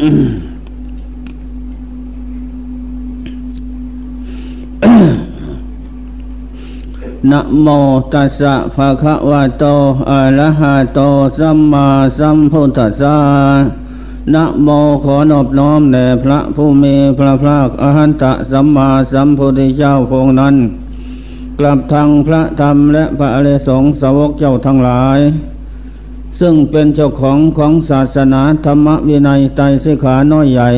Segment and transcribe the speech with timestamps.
[0.00, 7.66] นะโม
[8.12, 9.64] ตัสสะภะคะวะโต
[10.10, 11.00] อะระหะโต
[11.38, 11.88] สัมมา
[12.18, 13.18] สัมพุทธัสสะ
[14.34, 14.68] นะโม
[15.04, 20.56] ขอนอบน้อมแด่พระผู้มีพระภาคอหันตะสัมมาสัมพุทธเจ้าพงนั้น
[21.58, 25.18] กลับทางพระธรรมและพระอริสงสาวกเจ้าทั้งหลาย
[26.40, 30.68] ซึ่งเป็นเจ้าของของศาสนาธรรมวินัยไตรสิขาน้อยใหญ่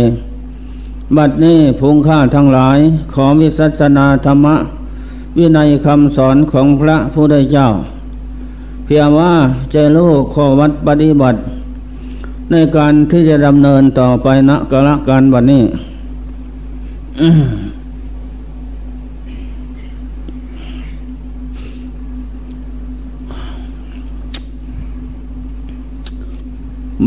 [1.17, 2.79] บัดนี้พุงข้าทั้งหลาย
[3.13, 4.47] ขอวิสัสนาธรรม
[5.39, 7.69] วินัยคำสอนของพระผู้ได้เจ้า
[8.85, 9.33] เพียงว่า
[9.75, 11.39] จะรู้ข้อวัดปฏิบัติ
[12.51, 15.65] ในการที่จะดำเนินต่อไปนะกละการวันนี้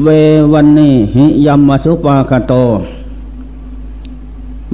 [0.03, 0.07] เว
[0.53, 2.53] วันนี้หิยมมาสุปาคโต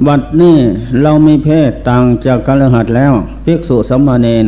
[0.06, 0.56] บัดนี้
[1.02, 3.12] เรามีเพศต่างจากกัลหัดแล้ว
[3.44, 4.46] ภิกษุสมณเณร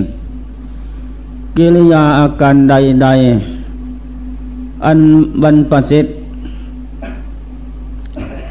[1.56, 3.08] กิริยาอาการใด
[3.76, 4.98] ๆ อัน
[5.42, 6.14] บรรปสิทธิ์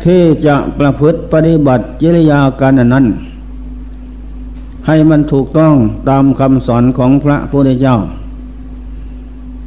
[0.03, 3.05] ที่จะประพฤติปฏิบัติกิริยาการนั้น
[4.87, 5.73] ให้มันถูกต้อง
[6.09, 7.97] ตามคำสอนของพระพุทธเจ้า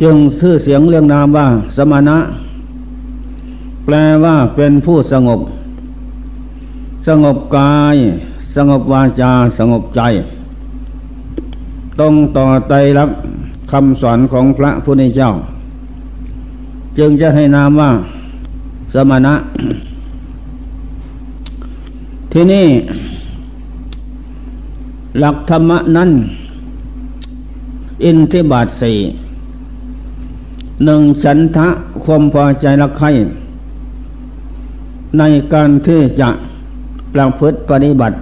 [0.03, 2.19] จึงชื่อเสียงเรียงนามว่า สมณะ
[3.85, 3.95] แปล
[4.25, 5.41] ว่าเป็นผู้สงบ
[7.09, 7.97] สงบกาย
[8.57, 10.01] สงบวาจา สงบใจ
[12.01, 13.11] ต้องต่อไตรับ
[13.71, 15.31] คำสอนของพระพุทธเจ้า
[16.99, 17.91] จึงจะให้นามว่า
[18.95, 19.35] สมณะ
[22.33, 22.67] ที่นี่
[25.21, 26.11] หลักธรรมะนั้น
[28.05, 28.97] อินทิบาทสี่
[30.85, 31.69] หนึ่งฉันทะ
[32.05, 33.07] ความพอใจรักใคร
[35.19, 36.29] ในการที่จะ
[37.13, 38.17] ประพฤติปฏิบัติ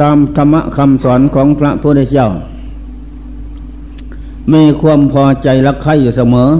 [0.00, 2.28] ตามธรรมคำสอนของพระพุทธเจ้า
[4.52, 6.50] มีความพอใจรักใครอยู่เสมอ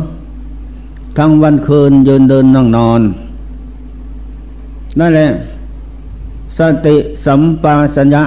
[1.19, 3.01] ทั้งวันคืนยืนเดินนั่งนอน
[4.99, 5.29] นั่นแหละ
[6.59, 8.25] สติสัมปาสัญญะ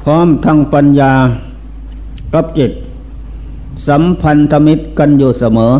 [0.00, 1.12] พร้อมทั้งปัญญา
[2.34, 2.70] กับจิต
[3.88, 5.72] สัมพันธมิตรกันอยู่เสมอ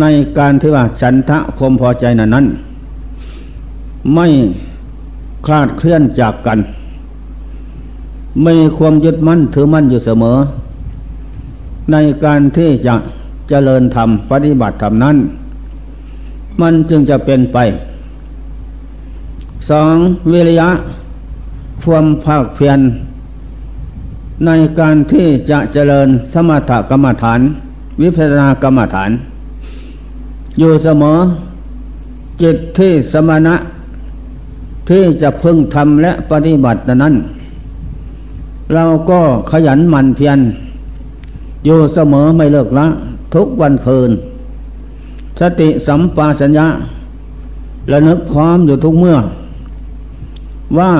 [0.00, 0.04] ใน
[0.38, 2.46] การที่ว่าฉันทะคมพอใจนั้นนั้น
[4.14, 4.26] ไม่
[5.46, 6.58] คลาดเคลื่อนจากกัน
[8.42, 10.36] ไม่ความยึดมั่นถือมั่นอยู่เสมอ
[11.92, 12.94] ในการที่จะ
[13.48, 15.16] เจริญธรรมปฏิบัติธรรมนั้น
[16.60, 17.58] มันจึงจะเป็นไป
[19.70, 19.94] สอง
[20.32, 20.68] วิริยะ
[21.82, 22.78] ความภาคเพียร
[24.44, 27.40] ในการที่จะเจริญสมถกรรมฐาน
[28.00, 29.10] วิปัสสนากรรมฐาน
[30.58, 31.18] อยู่เสมอ
[32.42, 33.54] จิตที่สมณะ
[34.88, 37.14] ที่จะพึงทำและปฏิบัตินั้น
[38.74, 39.20] เราก็
[39.50, 40.38] ขยันหมั่นเพียร
[41.64, 42.86] อยู่เสมอไม่เลิกละ
[43.34, 44.10] ทุกวันคืน
[45.40, 46.66] สติสัมปาสัญญา
[47.90, 49.16] ระนึกพร้อมอยู่ทุกเมื่อ
[50.78, 50.92] ว่า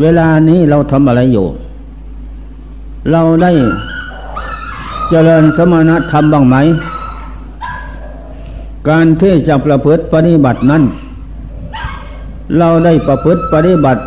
[0.00, 1.46] เวลานี้เราทำอะไรอยู่
[3.10, 3.52] เราได้
[5.10, 6.56] เจริญสมณธรรมบ้างไหม
[8.88, 10.82] การที่จะประพฤติปฏิบัตินั้น
[12.58, 14.00] เราได้ประพฤติปฏิบัติ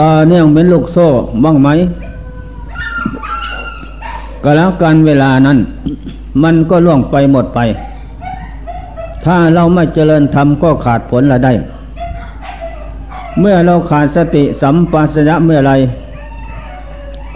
[0.00, 1.06] ต่อเนื่องเป็นลูกโซ่
[1.44, 1.68] บ้างไหม
[4.42, 5.58] ก็แล้วการเวลานั้น
[6.42, 7.60] มันก็ล่วงไปหมดไป
[9.24, 11.52] ถ้าเราไม่เจริญธรรมก็ขาดผลละได้
[13.40, 15.72] เมื่อเราขาดสติสัมปชัญญะเมื่อไร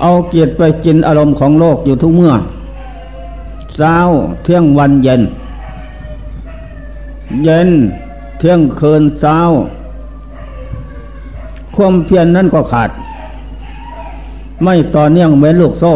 [0.01, 2.33] เอาเกียรติไปกินอารมณ์ของโลกอยู่ทุกเมื่อ
[3.75, 3.97] เช้า
[4.43, 5.23] เที่ยงวันเย็น
[7.45, 7.69] เย็น
[8.39, 9.39] เที่ยงคืนเช้า
[11.75, 12.91] ความเพียรนนั้นก็ขาด
[14.63, 15.93] ไม่ต่อเนื่องเหมือนลูกโซ่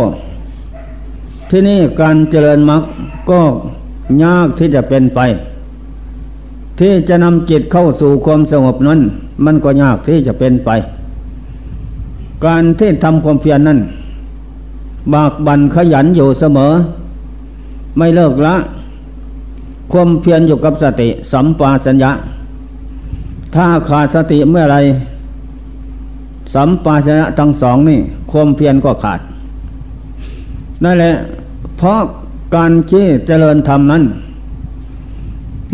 [1.50, 2.82] ที่นี่การเจริญมรรค
[3.31, 3.41] ก็
[4.23, 5.20] ยากที่จะเป็นไป
[6.79, 9.00] ที่จะนำจิตเข้าสู่ความสงบนั้น
[9.44, 10.70] มันก็ยากที่จะเป็นไป
[12.46, 13.78] การที่ทำความเพียรนนั้น
[15.14, 16.72] บากบันขยันอยู่เสมอ
[17.96, 18.54] ไม่เลิกละ
[19.92, 22.10] ความเพียรอยู่กับสติ สัมปาสัญญะ
[23.54, 24.76] ถ้าขาดสติเมื่อไร
[26.54, 27.98] สัมปาสัญญะทั้งสองนี่
[28.31, 29.20] ความเพียรก็ขาด
[30.84, 31.14] นั่นแหละ
[31.76, 32.00] เพราะ
[32.54, 34.02] การที่เจริญธรรมนั้น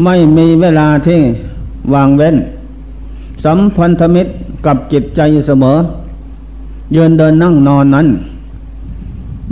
[0.05, 1.21] ไม่มีเวลาที่
[1.95, 2.37] วางเว้น
[3.45, 4.31] สัมพันธมิตร
[4.67, 5.77] กับจิตใจเสมอ
[6.95, 8.09] ยืนเดินนั่งนอนนั้น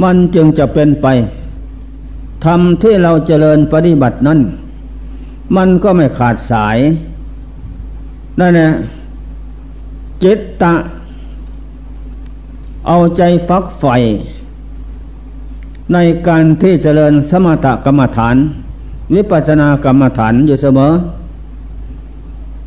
[0.03, 1.07] มันจึงจะเป็นไป
[2.45, 4.41] ธรรมที่เราเจริญปฏิบัตินั้น
[5.57, 6.79] มันก็ไม่ขาดสาย
[8.41, 8.69] นั่นแหละ
[10.23, 10.75] จิตตะ
[12.87, 13.97] เอาใจฟักใฝ่
[15.93, 18.37] ในการที่เจริญสมถกรรมฐาน
[19.15, 20.93] วิปัสสนากรรมฐานอยู่เสมอ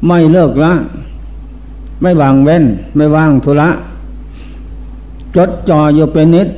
[0.07, 0.73] ไม่เลิกละ
[2.01, 2.63] ไม่วางเว้น
[2.95, 3.69] ไม่ว่างธุระ
[5.37, 6.49] จดจ่ออยู่เป็นนิด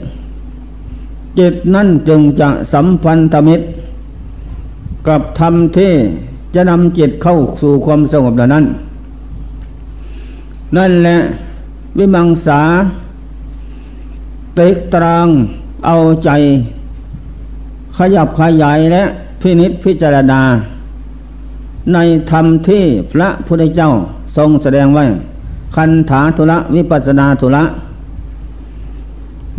[1.40, 3.66] จิตนั่นจึงจะสัมพันธมิตร
[5.08, 5.94] กับธรรมที่
[6.56, 8.66] จะนำจิตเข้าสู่ความสงบนั้น
[10.78, 11.18] นั่นแหละ
[11.98, 12.62] วิมังสา
[14.60, 15.28] ติตราง
[15.86, 16.30] เอาใจ
[17.98, 19.04] ขยับขยายและ
[19.42, 20.42] พินิษพิจารณา
[21.94, 21.98] ใน
[22.31, 23.90] ธรรมที่พระพุทธเจ้า
[24.38, 25.04] ทรงแสดงไว้
[25.76, 27.64] คันถาธุระวิปัสนาธุระ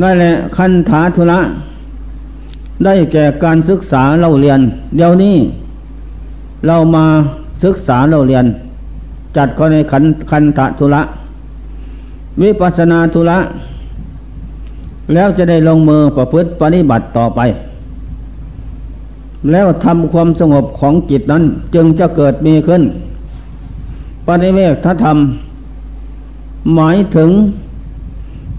[0.00, 1.40] นั่นแหละคันถาธุระ
[2.84, 4.60] ได้แก่การศึกษาเราเรียน
[4.96, 5.36] เดี๋ยวนี้
[6.66, 7.04] เรามา
[7.64, 8.44] ศึกษาเราเรียน
[9.36, 11.02] จัดก็ในคันคันถาธุระ
[12.42, 13.38] วิปัสนาธุระ
[15.14, 17.40] แล้วจะได้ลงมือประพฤติปฏิบัติต่อไป
[19.50, 21.44] แล้วทำความสงบของจิตนั้น
[21.74, 22.82] จึงจะเกิดมีขึ้น
[24.26, 25.16] ปฏิเวทธรรม
[26.74, 27.30] หมายถึง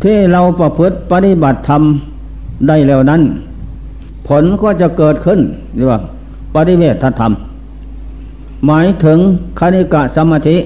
[0.04, 1.82] ที่เราประพฤติปฏิบัติธรรม
[2.68, 3.22] ได้แล้วนั้น
[4.28, 5.40] ผลก็จะเกิดขึ้น
[5.76, 6.00] หรือว่า
[6.56, 7.32] ปฏิเวทธรรม
[8.66, 9.20] หมายถึง
[9.60, 10.58] คณิกะสมาธิ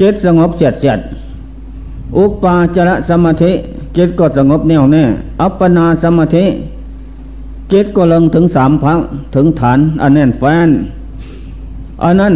[0.00, 0.98] จิตสงบเสียดเสียด
[2.16, 3.50] อุปาจารสมาธิ
[3.96, 5.02] จิตก็สงบแน่วแน่
[5.40, 6.44] อัปปนาสมาธิ
[7.72, 8.98] จิตก็ลงถึงสามพัก
[9.34, 10.68] ถึงฐานอันแน่นแฟน
[12.02, 12.34] อันนั้น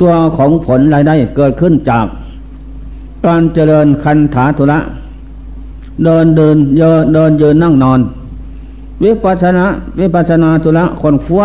[0.00, 2.06] ตัวของผลรายได้เกิดขึ้นจาก
[3.26, 4.78] การเจริญคันถาธุระ
[6.04, 6.82] เดินเดินเย
[7.14, 8.00] เดินยืนนั่งนอน
[9.04, 9.64] วิปัสนา
[10.00, 11.42] วิปัสนาธุระคนฟัว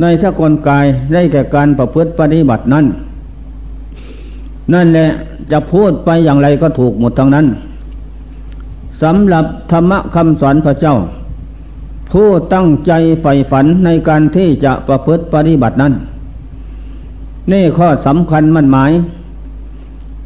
[0.00, 2.84] ในสกลกายได้แก่การประพฤติปฏิบัตินั้น
[4.72, 5.08] นั่นแหละ
[5.52, 7.46] จะพูดไปอย่างไรก็ถูกหมดทั้งนั้น
[9.02, 10.96] สำหรับธรรมคำสอนพระเจ้า
[12.12, 15.92] ผู้ตั้งใจใฝ่ฝันในการที่จะประพฤติปฏิบัตินั้น
[17.52, 18.90] นี่ข้อสำคัญมั่นหมาย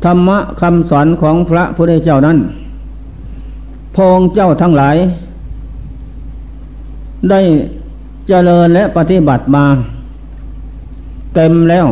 [0.04, 2.38] ธรรมะคำสอนของพระพุทธเจ้านั้น
[3.96, 4.96] พองเจ้าทั้งหลาย
[7.30, 7.40] ได้
[8.28, 9.64] เจริญและปฏิบัติมา
[11.34, 11.86] เต็มแล้ว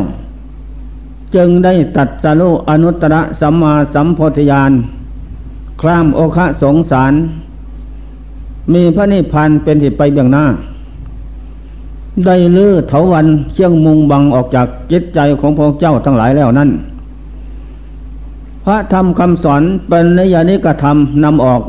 [1.35, 4.71] จึงได้ตัดสรุอนุตตรสัมมาสัมโพธิญาณ
[5.81, 7.13] คลามโอคะสงสาร
[8.73, 10.45] มีพระนิพพานเป็นที่ไปเบื้องหน้า
[12.25, 16.69] ได้ลื้อเถาวันเชี่ยงมุงบังออกจากจิตใจของพระเจ้าทั้งหลายแล้วนั้น
[18.65, 21.61] พระธรรมคำสอนเป็นนิยานิกธรรมนำออก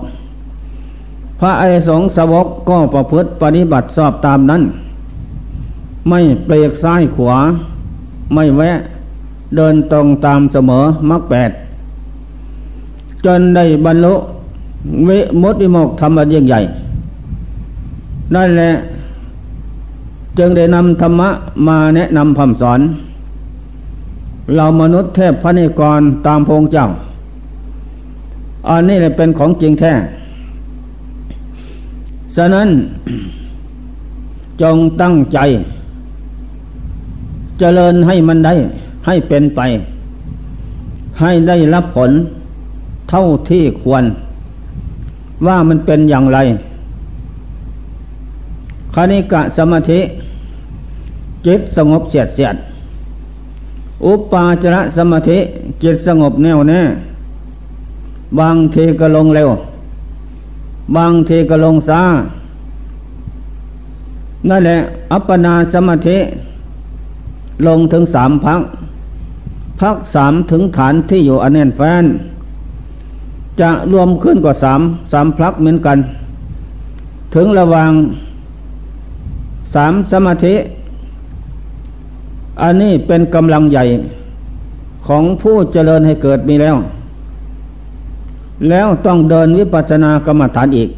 [1.41, 4.63] พระไอสงสวกก็ประพฤติปฏิบัติสอบตามนั้น
[6.09, 7.37] ไม่เปลียกซ้ายขวา
[8.35, 8.77] ไม่แวะ
[9.57, 11.51] เดินตรงตามเสมอมรรคแปด
[13.25, 14.15] จนได้บรรลุ
[15.09, 16.61] วิมุตติโมกธรรมะยิ่งใหญ่
[18.35, 18.73] นั่นแหละ
[20.39, 21.29] จึงได้นำธรรมะ
[21.67, 22.81] มาแนะนำคำสอน
[24.57, 26.87] เรามนุษย์เทพพระนิกรตามพงเจ้า
[28.69, 29.93] อันนี้เลยเป็นของจริงแท้
[32.37, 32.69] ฉะนั้น
[34.63, 35.39] จงตั้งใจ
[37.59, 38.55] เจริญให้มันได้
[39.07, 39.61] ให้เป็นไป
[41.21, 42.11] ให้ได้รับผล
[43.11, 44.05] เท่าที่ควร
[45.47, 46.39] ว่ามันเป็นอย่างไร
[48.95, 50.01] คณิกะสมาธิ
[51.47, 52.57] จิตสงบเสียดเสียด
[54.05, 55.39] อุปาจระสมาธิ
[55.83, 56.81] จิตสงบแน่วแน่
[58.41, 59.51] บางทีก็ลงเร็ว
[60.97, 62.03] บางทีก็ลงซา
[64.49, 64.79] นั่นแหละ
[65.13, 66.19] อัปปนาสมาธิ
[67.67, 68.61] ลงถึงสามพัก
[69.81, 72.05] พักสามถึงฐานที่อยู่อันแน่นแฟน
[73.61, 74.81] จะรวมขึ้นกว่าสาม
[75.13, 75.99] สามพักเหมือนกัน
[77.35, 77.93] ถึงระวาง
[79.75, 80.55] สามสมาธิ
[82.61, 83.85] อันนี้เป็นกำลังใหญ่
[85.07, 86.77] ของผู้เจริญให้เกิดมีแล้ว
[88.69, 90.89] แล้วต้องเดินวิปัสสนากรรมฐานอีก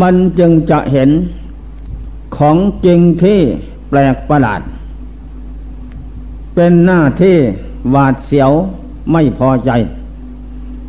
[0.00, 1.10] มันจึงจะเห็น
[2.36, 3.38] ของจริงที่
[3.88, 4.60] แปลกประหลาด
[6.54, 7.36] เป็นหน้าที่
[7.90, 8.52] หวาดเสียว
[9.12, 9.70] ไม่พอใจ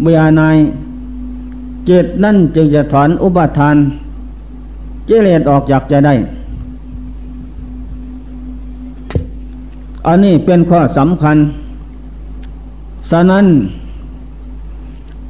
[0.01, 0.57] เบื่อนาย
[1.89, 3.75] จิตนั่นจึงจะถอนอุปทาน
[5.05, 6.13] เจเลตออกจากใจได้
[10.07, 11.37] อันนี้เป็นข้อสำคัญ
[13.11, 13.45] ฉะนั้น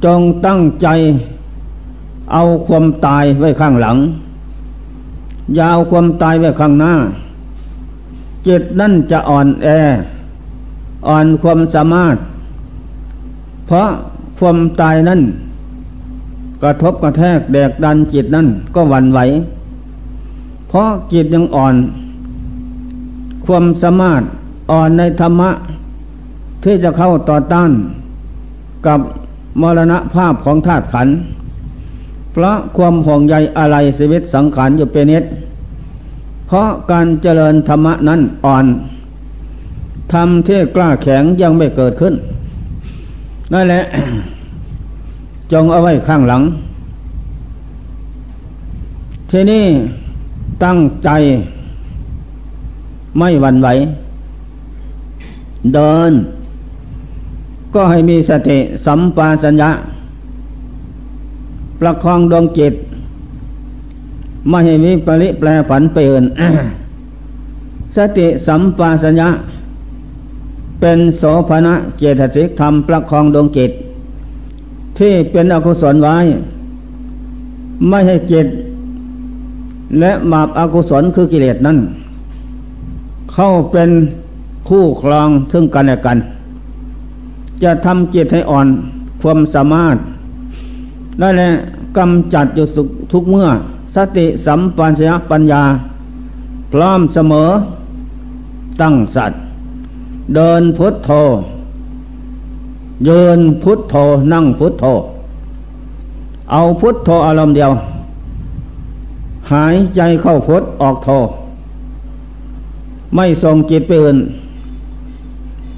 [0.04, 0.88] จงตั้งใจ
[2.32, 3.96] เอาความตายไว้ข้างหลัง
[5.58, 6.92] ยาวความตายไว้ข้างหน้า
[8.46, 9.66] จิตนั่นจะอ่อนแอ
[11.08, 12.16] อ่อนความสามารถ
[13.66, 13.88] เพราะ
[14.38, 15.20] ความตายนั่น
[16.62, 19.20] กระทบกระแทกแดกดันจิตนั่นก็วันไหว
[20.68, 21.74] เพราะจิตยังอ่อน
[23.46, 24.22] ความสามารถ
[24.70, 25.50] อ่อนในธรรมะ
[26.64, 27.70] ที่จะเข้าต่อต้าน
[28.86, 29.00] กับ
[29.60, 31.08] มรณะภาพของธาตุขัน
[32.32, 35.24] เพราะความห่วงใยอะไรชีวิตสังขารอยู่เป็นนิด
[36.46, 38.66] เพราะการเจริญธรรมะนั้นอ่อน
[40.12, 42.14] ทำที่กล้าแข็งยังไม่เกิดขึ้น
[43.52, 43.82] นั่นแหละ
[45.52, 46.42] จงเอาไว้ข้างหลัง
[49.30, 49.64] ทีนี้
[50.64, 51.08] ตั้งใจ
[53.18, 53.68] ไม่หวั่นไหว
[55.72, 56.12] เดิน
[57.74, 59.70] ก็ให้มีสติสัมปาสัญญะ
[61.80, 62.74] ประคองดวงจิต
[64.48, 66.24] ไม่ให้มีปริแปรผันไปอื่น
[67.96, 69.28] สติสัมปาสัญญะ
[70.80, 73.70] เป็นโสภณะเจตสิกธรรมประคองดวงจิต
[74.98, 76.16] ที่เป็นอกุศลไว้
[77.88, 78.46] ไม่ให้จิต
[80.00, 81.78] และมาบอกุศลคือกิเลสนั้น
[83.32, 83.90] เข้าเป็น
[84.68, 86.18] คู่ครองซึ่งกันและกัน
[87.62, 88.66] จะทำจิตให้อ่อน
[89.20, 89.96] ความสามารถ
[91.20, 91.50] นั่นและ
[91.96, 92.66] กำจัดอยู่
[93.12, 93.48] ทุกเมื่อ
[93.94, 95.62] สติสัมปัญญะปัญญา
[96.72, 97.50] พร้อมเสมอ
[98.80, 99.40] ตั้งสัตว์
[100.34, 101.10] เดินพุทโธ
[103.08, 103.94] ยืนพุทโธ
[104.32, 104.84] นั่งพุทโธ
[106.52, 107.72] เอาพุทโธอารมณ์เดียว
[109.52, 111.08] หายใจเข้าพุทออกโธ
[113.14, 114.16] ไม่ส่งจิตไปอื่น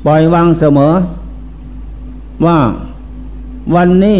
[0.06, 0.92] ปล่อยวางเสมอ
[2.46, 2.58] ว่า
[3.74, 4.18] วันนี้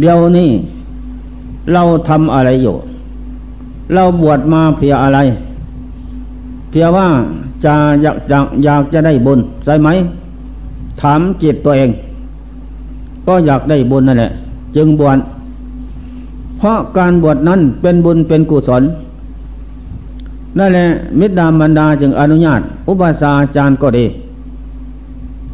[0.00, 0.50] เดี๋ยวนี้
[1.72, 2.74] เราทำอะไรอยู่
[3.94, 5.18] เราบวชมาเพียอะไร
[6.70, 7.06] เพียว่า
[7.64, 9.88] จะอยากจะอยากจะได้บุญใช่ไหม
[11.00, 11.90] ถามจิตตัวเอง
[13.26, 14.30] ก็อยากได้บุญนั่นแหละ
[14.76, 15.18] จึงบวช
[16.58, 18.82] เพราะการบวชนั้นเป็นบุญเป็นกุศล
[20.58, 20.86] นั่นแหละ
[21.18, 24.06] มิตรดามันดาจึงอนุญาต อุปสาจารย์ก็ดี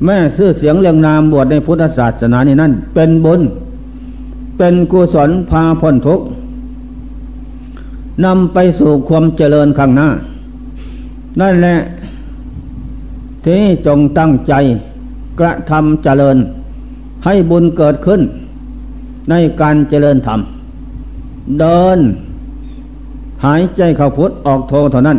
[0.04, 3.40] แม่ซื้อเสียงเรียงนามบวชในพุทธศาสนานี่นั่น เป็นบุญ
[4.58, 6.25] เป็นกุศลพาพ้นทุกข์
[8.25, 10.08] นำไปสู่ความเจริญข้างหน้า
[11.40, 11.76] นั่นแหละ
[13.44, 14.52] ที่จงตั้งใจ
[15.40, 16.37] กระทำเจริญ
[17.25, 18.20] ให้บุญเกิดขึ้น
[19.30, 20.40] ในการเจริญธรรม
[21.58, 21.99] เดิน
[23.44, 25.18] หายใจเข้าพุทธออกโทเท่านั้น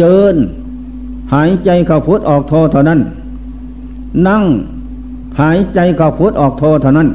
[0.00, 0.36] ยืน
[1.34, 3.00] หายใจเข้าพุทธออกโทเท่านั้น
[4.28, 4.42] นั่ง
[5.40, 7.08] หายใจเข้าพุทออกโทเท่านั้น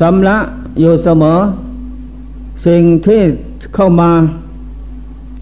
[0.00, 0.36] สำละ
[0.80, 1.38] อยู่เสมอ
[2.66, 3.20] สิ่งที่
[3.74, 4.10] เข้ามา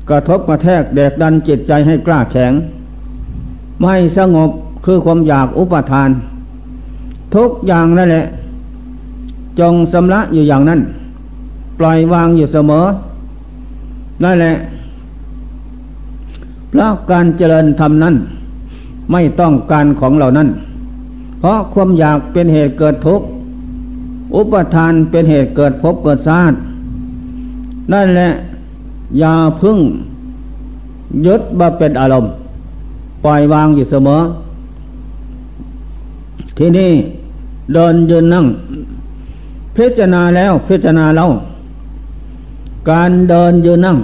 [0.09, 2.53] กระทบกระแทกแดกดันจิตใจให้กล้าแข็ง
[3.81, 4.51] ไม่สงบ
[4.85, 6.09] คือความอยากอุปทาน
[7.35, 8.25] ทุกอย่างนั่นแหละ
[9.61, 10.81] จงสำละอยู่อย่างนั้น
[11.79, 12.87] ปล่อยวางอยู่เสมอ
[14.25, 14.55] นั่นแหละ
[16.71, 18.15] เพราะการเจริญธรรมนั้น
[19.12, 20.49] ไม่ต้องการของเหล่านั้น
[21.38, 23.26] เพราะความอยากเป็นเหตุเกิดทุกข์
[24.35, 26.57] อุปทานเป็นเหตุเกิดภพเกิดชาติ
[27.93, 28.31] นั่นแหละ
[29.19, 29.79] อย่าพึ่ง
[31.26, 32.33] ยึดมาเป็นอารมณ์
[33.25, 34.21] ปล่อยวางอยู่เสมอ
[36.59, 36.93] ที่นี่
[37.75, 38.47] เดินยืนนั่ง
[39.76, 41.26] พิจารณาแล้วพิจารณาเล่า
[42.90, 43.99] การเดินยืนนั่ง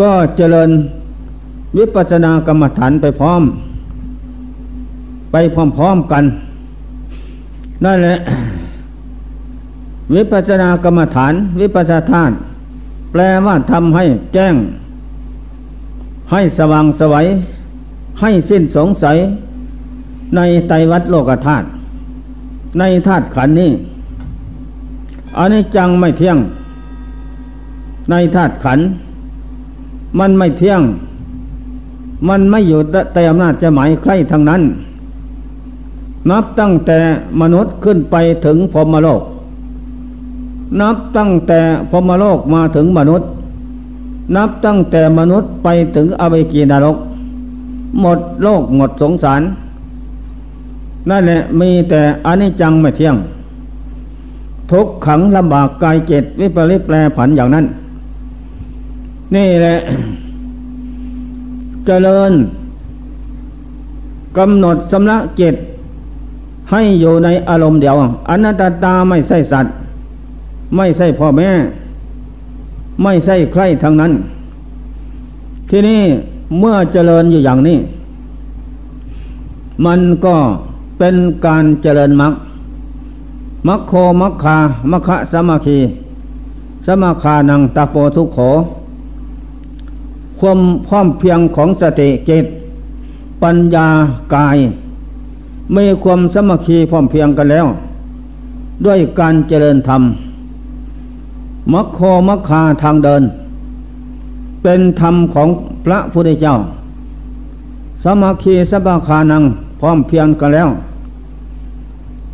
[0.00, 0.70] ก็เจริญ
[1.76, 3.42] วิปัสสนากรรมฐานไปพร้อม
[5.32, 6.24] ไปพร้อมๆกัน
[7.84, 8.16] นั่นแหละ
[10.14, 12.34] วิปัสสนากรรมฐาน วิปัสสธาตุ
[13.10, 14.04] แปลว่าทำให้
[14.34, 14.54] แจ้ง
[16.32, 17.26] ให้สว่างสวัย
[18.20, 19.16] ให้สิ้นสงสัย
[20.36, 21.66] ในไตวัฏโลกธาตุ
[22.78, 23.72] ในธาตุขันนี้
[25.38, 26.38] อันนี้จังไม่เที่ยง
[28.10, 28.80] ในธาตุขัน
[30.18, 30.80] มันไม่เที่ยง
[32.28, 32.80] มันไม่อยู่
[33.12, 34.62] แต่อำนาจจะหมายใครทั้งนั้น
[36.30, 36.98] นับตั้งแต่
[37.40, 39.22] มนุษย์ขึ้นไปถึงพรมโลก
[40.80, 43.28] นับตั้งแต่พรมโลกมาถึงมนุษย์
[44.36, 46.96] นับตั้งแต่มนุษย์ไปถึงอเวกีนรก
[48.00, 49.42] หมดโลกหมดสงสาร
[51.10, 53.16] นั่นแหละมีแต่อนิจจังไม่เที่ยง
[54.70, 57.64] ทุกขังลำบากกายเจตวิปริแปรผันอย่างนั้น
[59.34, 59.76] นี่แหละ
[61.86, 62.32] เจริญ
[64.38, 65.54] กำหนดสำลักจิต
[66.70, 67.96] ให้อยู่ในอารมณ์เดียว
[68.30, 69.72] อนัตตาไม่ใช่สัตว์
[70.76, 71.50] ไม่ใช่พ่อแม่
[73.02, 74.12] ไม่ใช่ใครทั้งนั้น
[75.70, 76.00] ที่นี่
[76.58, 77.78] เมื่อเจริญอยู่อย่างนี้
[79.84, 80.36] มันก็
[80.98, 82.32] เป็นการเจริญมรรค
[83.68, 84.56] มัคโคมัคคา
[84.90, 85.78] มัคคะสมาคี
[86.86, 88.38] สมาคานังตาโปทุกโข
[90.40, 92.44] ความพร้อมเพียงของสติจิต
[93.42, 93.86] ปัญญา
[94.34, 94.58] กาย
[95.72, 97.66] ไมีความสมัคีพร้อมเพียงกันแล้ว
[98.84, 100.02] ด้วยการเจริญธรรม
[101.72, 101.98] มัคโค
[102.28, 103.22] มัคคาทางเดิน
[104.62, 105.48] เป็นธรรมของ
[105.84, 106.54] พระพุทธเจ้า
[108.04, 109.42] สมัคีสบาคานัง
[109.80, 110.68] พร้อมเพียงกันแล้ว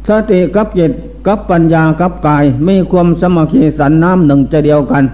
[0.09, 0.93] สติกับจิต
[1.27, 5.05] กับปัญญากับกายไมีความสมัคีสันน้ำหนึ่งใจเดียวกัน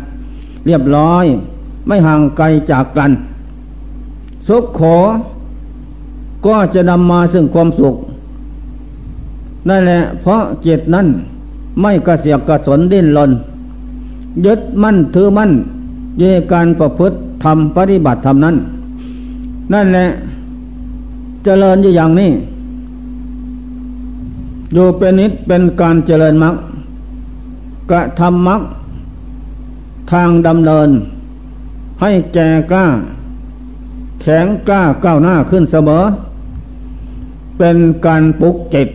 [0.67, 1.27] เรียบร้อย
[1.87, 3.11] ไม่ห่างไกลจากกัน
[4.49, 4.81] สุขโข
[6.47, 7.95] ก็จะนำมาซึ่งความสุข
[9.69, 11.07] นั่นแหละ เพราะจิตนั้น
[11.81, 13.31] ไม่กระเสียกกระสนดิ้นรน
[14.45, 15.53] ยึดมั่นถือมั่น
[16.19, 18.57] เยการประพฤติทำปฏิบัติทำนั้น
[19.73, 20.07] นั่นแหละ
[21.45, 22.31] เจริญอยู่อย่างนี้
[24.75, 26.55] อยู่เป็นนิดเป็นการเจริญมรรค
[27.91, 28.61] กระทำมรรค
[30.13, 30.89] ทางดำเนิน
[32.01, 32.87] ให้แก่กล้า
[34.21, 36.05] แข็งกล้าก้าวหน้าขึ้นเสมอ
[37.59, 37.77] เป็น
[38.07, 38.89] การปลุกจิต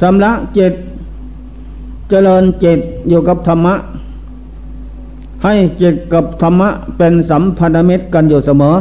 [0.00, 0.74] สำละจิต
[2.08, 3.74] เจริญจิตอยู่กับธรรมะ
[5.44, 8.76] ให้จิตกับธรรมะเป็นสัมพันธมิตรกันอยู่เสมอ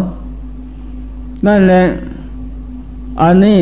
[1.47, 1.83] นั่นแหละ
[3.21, 3.59] อันนี้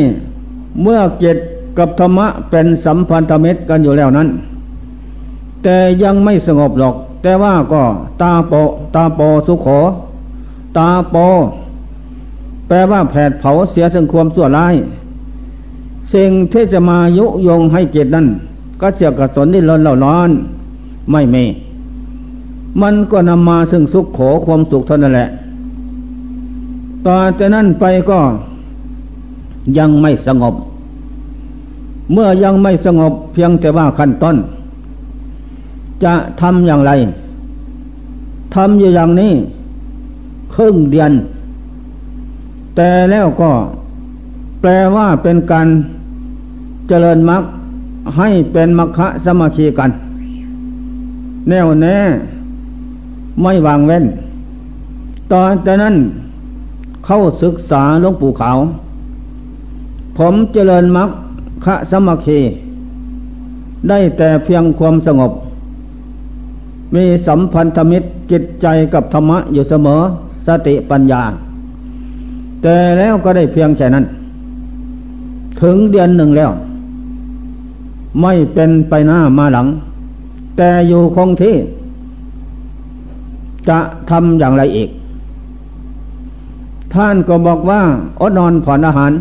[0.82, 1.36] เมื่อจิต
[1.78, 4.28] กับธรรมะเป็นสัมพันธมิตรกันอยู่แล้วนั้น
[5.62, 7.82] แต่ยังไม่สงบหรอก แต่ว่าก็
[8.22, 8.52] ตาโป
[8.94, 9.66] ตาโปสุขโข
[10.78, 11.16] ตาโป
[12.68, 14.74] แปลว่าแผดเผาเสียถึงความสั่วร้าย
[16.14, 18.26] สิ่งที่จะมายุยงให้จิตนั้น
[18.80, 20.30] ก็เสียกระสนที่ร้อนเล่าร้อน
[21.12, 21.44] ไม่มี
[22.82, 25.28] มันก็นำมาซึ่งสุขโขความสุขเท่านั้นแหละ
[27.06, 28.18] ต่อจากนั้นไปก็
[29.78, 30.54] ยังไม่สงบ
[32.12, 34.36] เมื่อยังไม่สงบเพียงแต่ว่าขั้นต้น
[36.04, 36.92] จะทำอย่างไร
[38.54, 39.32] ทำอยู่อย่างนี้
[40.54, 41.12] ครึ่งเดือน
[42.76, 43.50] แต่แล้วก็
[44.60, 45.68] แปลว่าเป็นการ
[46.88, 47.42] เจริญมรรค
[48.16, 49.90] ให้เป็นมรรคสมาคีกัน
[51.48, 51.96] แน่วแน่
[53.42, 54.04] ไม่วางเว้น
[55.32, 55.94] ตอนจากนั้น
[57.04, 58.58] เข้าศึกษาหลวงปู่ขาว
[60.16, 61.06] ผมเจริญมรร
[61.66, 62.40] คสมาคี
[63.88, 65.32] ได้แต่เพียงความสงบ
[66.94, 70.00] มีสัมพันธมิตรจิตใจกับธรรมะอยู่เสมอ
[70.46, 71.22] สติปัญญา
[72.62, 74.04] แต่แล้วก็ได้เพียงแค่นั้น
[75.60, 76.50] ถึงเดือนหนึ่งแล้ว
[78.22, 79.66] ไม่เป็นไปหน้ามาหลัง
[80.56, 81.54] แต่อยู่คงที่
[83.68, 83.78] จะ
[84.10, 84.88] ทำอย่างไรอีก
[86.94, 87.80] ท่านก็บอกว่า
[88.20, 89.12] อดนอนผ่อนอาหาร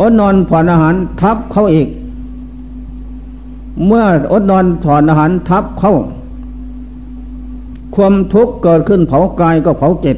[0.00, 1.88] อดนอนผ่อนอาหารทับเขาอีก
[3.86, 5.94] เมื่ออดนอนผ่อนอาหารทับเข้า
[7.94, 10.16] ความทุกข์เกิดขึ้นเผากายก็เผาจิต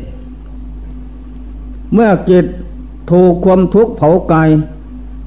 [1.92, 2.46] เมื่อจิต
[3.10, 4.48] ถูกความทุกข์เผากาย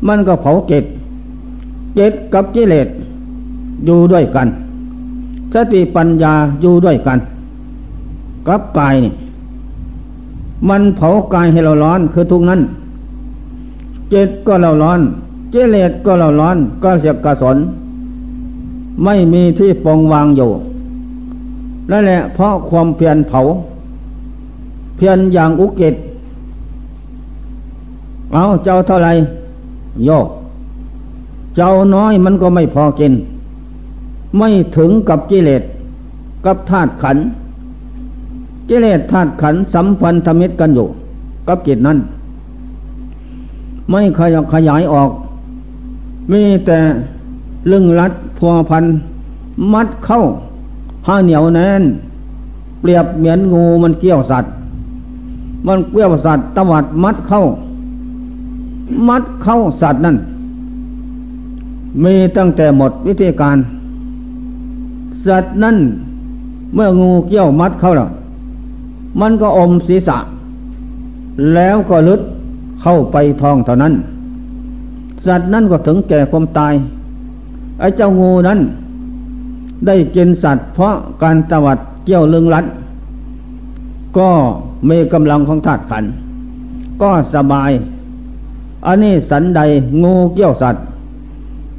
[0.07, 0.83] มันก็เผาจิต
[1.97, 2.87] จิตกับกิเลส
[3.85, 4.47] อยู่ด้วยกัน
[5.53, 7.19] สติปัญญาอยู่ด้วยกัน
[8.47, 9.13] กับกายนี่
[10.69, 12.61] มันเผากายให้เราร้อนคือทุกนั้น
[14.13, 14.99] จิตก็เราร้อน
[15.53, 17.57] กิเลสก็เราร้อนก็เสียกระสน
[19.03, 20.51] ไม่มีที่ปองวางอยู่
[21.91, 23.41] นั่นแหละเพราะความเพียรเผา
[24.95, 25.95] เพียรอย่างอุกิจ
[28.33, 29.09] เอาเจ้าเท่าไร
[30.05, 30.27] โยก
[31.55, 33.13] เจ้าน้อยมันก็ไม่พอกิน
[34.37, 35.63] ไม่ถึงกับกิเลส
[36.45, 37.17] กับธาตุขัน
[38.69, 40.87] กิเลสธาตุขันสัมพันธมิตรกันอยู่
[41.47, 41.97] กับจิตนั้น
[43.89, 45.09] ไม่ขยขยายออก
[46.31, 46.77] มีแต่
[47.71, 48.85] ลึงรัดพัวพัน
[49.73, 50.21] มัดเข้า
[51.07, 51.83] ห้าเหนียวแน่น
[52.81, 54.51] เปรียบเหมือนงูมันเกี่ยวสัตว์
[55.67, 57.41] มันเกี่ยวสัตว์ตวัดมัดเข้า
[59.07, 60.17] มัดเข้าสัตว์นั่น
[62.03, 63.57] มีตั้งแต่หมดวิธีการ
[65.25, 65.77] สัตว์นั้น
[66.73, 68.09] เมื่องูเกี้ยวมัดเข้าแล้ว
[69.21, 70.17] มันก็อมศีรษะ
[71.53, 72.21] แล้วก็ลึด
[72.81, 73.93] เข้าไปท้องเท่านั้น
[75.25, 76.73] สัตว์นั้นก็ถึงแก่ความตาย
[77.79, 78.59] ไอ้เจ้างูนั้น
[79.85, 82.65] ได้กินสัตว์ เพราะการตวัดเกี้ยวลึงรัด
[84.17, 84.29] ก็
[84.89, 86.03] มีกำลังของธาตุขัน
[87.01, 87.71] ก็สบาย
[88.85, 89.61] อันนี้สันใด
[90.03, 90.83] งูเกี้ยวสัตว์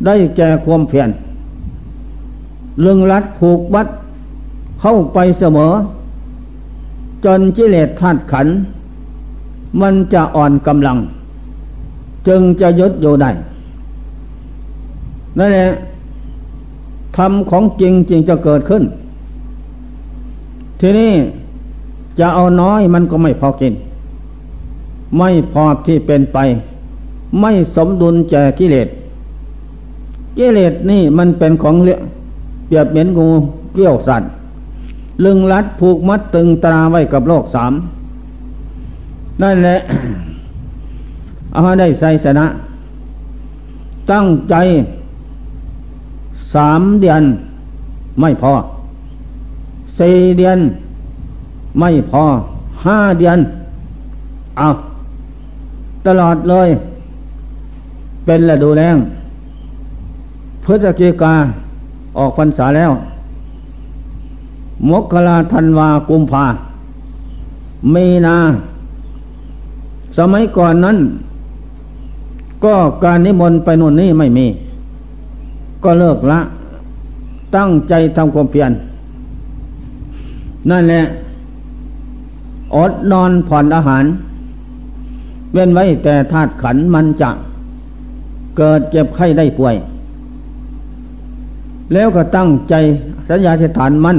[0.07, 1.09] ได้แก่ความเพียร
[2.85, 3.89] ลึงรัดผูกวัด
[4.81, 5.73] เข้าไปเสมอ
[7.25, 8.47] จนกิเลสธาตุขัน
[9.81, 10.99] มันจะอ่อนกำลัง
[12.29, 13.31] จึงจะยึดอยู่ได้
[15.39, 15.69] นั่นแหละ
[17.17, 18.83] ทำของจริงจริงจะเกิดขึ้น
[20.81, 21.13] ทีนี้
[22.19, 23.75] จะเอาน้อยมันก็ไม่พอกิน
[25.19, 26.39] ไม่พอที่เป็นไป
[27.41, 28.89] ไม่สมดุลแก่กิเลส
[30.39, 31.99] กิเลสนี่มันเป็นของเลี้ย
[32.67, 33.29] เปรียบเหมือนงู
[33.75, 34.31] เกี้ยวสัตว์
[35.25, 37.73] ลึงรัดผูกมัดตึงตราไว้กับโลกสาม
[39.43, 39.77] นั่นแหละ
[41.53, 42.47] เอาได้ใส่ชนะ
[44.11, 44.55] ตั้งใจ
[46.57, 47.23] สามเดือน
[48.21, 48.53] ไม่พอ
[49.99, 50.59] สี่เดือน
[51.81, 52.25] ไม่พอ
[52.85, 53.39] ห้าเดือน
[54.59, 54.69] เอา
[56.07, 56.69] ตลอดเลย
[58.25, 58.97] เป็นละดูแรง
[60.65, 61.35] พฤศจิกา
[62.19, 62.93] ออกพรรษาแล้ว
[64.91, 66.47] มกราธันวากุมภา
[67.95, 68.37] มีนา
[70.19, 70.99] สมัยก่อนนั้น
[72.65, 74.47] ก็การนิมนต์ไปน่นนี่ไม่มี
[75.85, 76.41] ก็เลิกละ
[77.57, 78.73] ตั้งใจทำความเพียร
[80.71, 81.03] นั่นแหละ
[82.77, 84.05] อดนอนผ่อนอาหาร
[85.53, 87.31] เว้นไว้แต่ธาตุขันมันจะ
[88.57, 89.75] เกิดเจ็บไข้ได้ป่วย
[91.93, 92.75] แล้วก็ตั้งใจ
[93.29, 94.19] สัญญาธิฐานมั่น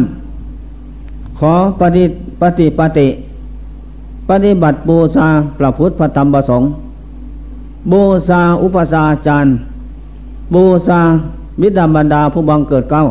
[1.39, 2.03] ขอปฏิ
[2.41, 3.07] ปฏิปฏิ
[4.29, 6.69] ปฏิบัติบูชาพระพุทธพระธรรมพระสงฆ์
[7.91, 9.53] บูชาอุปสาจารย์
[10.53, 11.01] บูชา
[11.61, 13.03] มิดาบรรดาผู้บังเกิดเก้า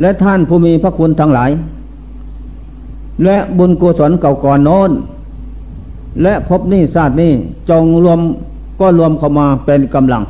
[0.00, 1.50] และท่านผู้มีพระคุณทั้งหลาย
[3.24, 4.90] และบุญกุศลเก่าก่อนโน้น
[6.22, 7.32] และพบนี้ศาสตร์นี้
[7.70, 8.20] จงรวม
[8.80, 10.22] ก็รวมเข้ามาเป็นกำลัง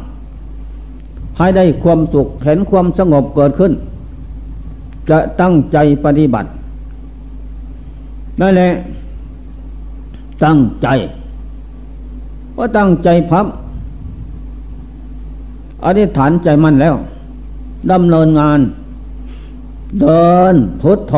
[1.36, 3.72] ให้ได้ความสุขเห็นความสงบเกิดขึ้น
[5.10, 6.48] จะตั้งใจปฏิบัติ
[8.40, 8.70] นั่นแหละ
[10.44, 10.88] ตั้งใจ
[12.56, 13.46] ว่าตั้งใจพับ
[15.84, 16.94] อธิษฐานใจมั่นแล้ว
[17.90, 18.60] ดำเนินงาน
[20.00, 21.14] เดินพุทโธ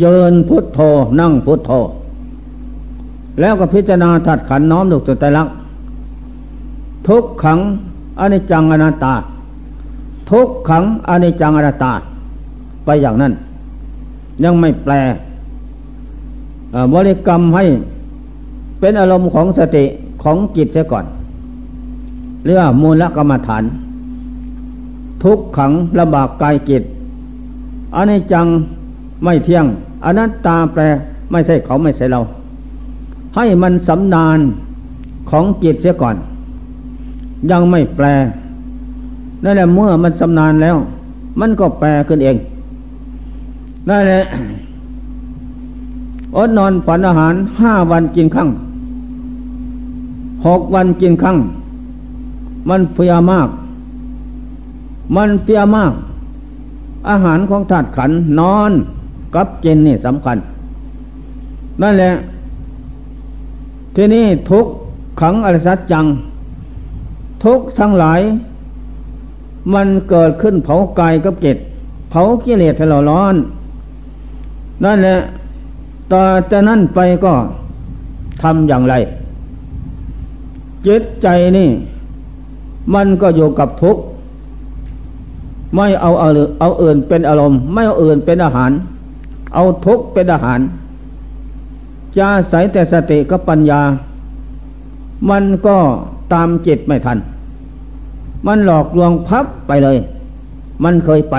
[0.00, 0.80] เยินพุทโธ
[1.20, 1.70] นั่งพุทโธ
[3.40, 5.48] แล้วก็พิจารณาถัดขันน้อมดุจตลัก
[7.08, 7.58] ทุกขัง
[8.20, 9.14] อนิจจังอนัตตา
[10.30, 11.92] ทุกขังอนิจจังอนัตตา
[12.84, 13.32] ไปอย่างนั้น
[14.44, 14.92] ยังไม่แปล
[16.94, 17.64] บริกรรมให้
[18.80, 19.84] เป็นอารมณ์ของสติ
[20.22, 21.04] ของจิตเสียก่อน
[22.44, 23.64] เรียกมูลกรรมฐาน
[25.22, 26.82] ทุกขังลำบากกายจิต
[27.96, 28.46] อนิจจัง
[29.24, 29.64] ไม่เที่ยง
[30.04, 30.82] อนัตตาแปล
[31.30, 32.20] ไม่ใช่เขาไม่ใช่เรา
[33.36, 34.38] ให้มันสำนาน
[35.30, 36.16] ของจิตเสียก่อน
[37.50, 38.06] ยังไม่แปล
[39.42, 40.76] นั่นแหละเมื่อมันสำนานแล้ว
[41.40, 42.36] มันก็แปลขึ้นเอง
[43.88, 44.22] นั่นแหละ
[46.36, 48.48] อดนอนฝันอาหารห้าวันกินครั้ง
[50.46, 51.36] หกวันกินครั้ง
[52.68, 53.48] มันเฟียมาก
[55.16, 55.92] มันเฟียมาก
[57.08, 58.72] อาหารของถาดขันนอน
[59.34, 60.36] กับกินนี่สำคัญ
[61.82, 62.12] นั่นแหละ
[63.94, 64.66] ที่นี้ทุก
[65.20, 66.06] ขังอริสัจจัง
[67.44, 68.20] ทุกทั้งหลาย
[69.74, 71.56] มันเกิดขึ้นเผากายกับจิต
[72.10, 73.34] เผากิเลสให้เราร้อน
[74.84, 75.18] นั่นแหละ
[76.12, 77.32] ต่อจากนั้นไปก็
[78.42, 78.94] ทำอย่างไร
[80.86, 81.68] จิตใจนี่
[82.94, 84.02] มันก็อยู่กับทุกข์
[85.74, 86.28] ไม่เอาเอา
[86.60, 88.70] เอาอื่นเป็นอารมณ์ ไม่เอาอื่นเป็นอาหาร
[89.54, 90.60] เอาทุกข์เป็นอาหาร
[92.18, 93.80] จะใส่แต่สติกับปัญญา
[95.30, 95.76] มันก็
[96.32, 97.18] ตามจิตไม่ทัน
[98.46, 99.98] มันหลอกลวงพับไปเลย
[100.84, 101.36] มันเคยไป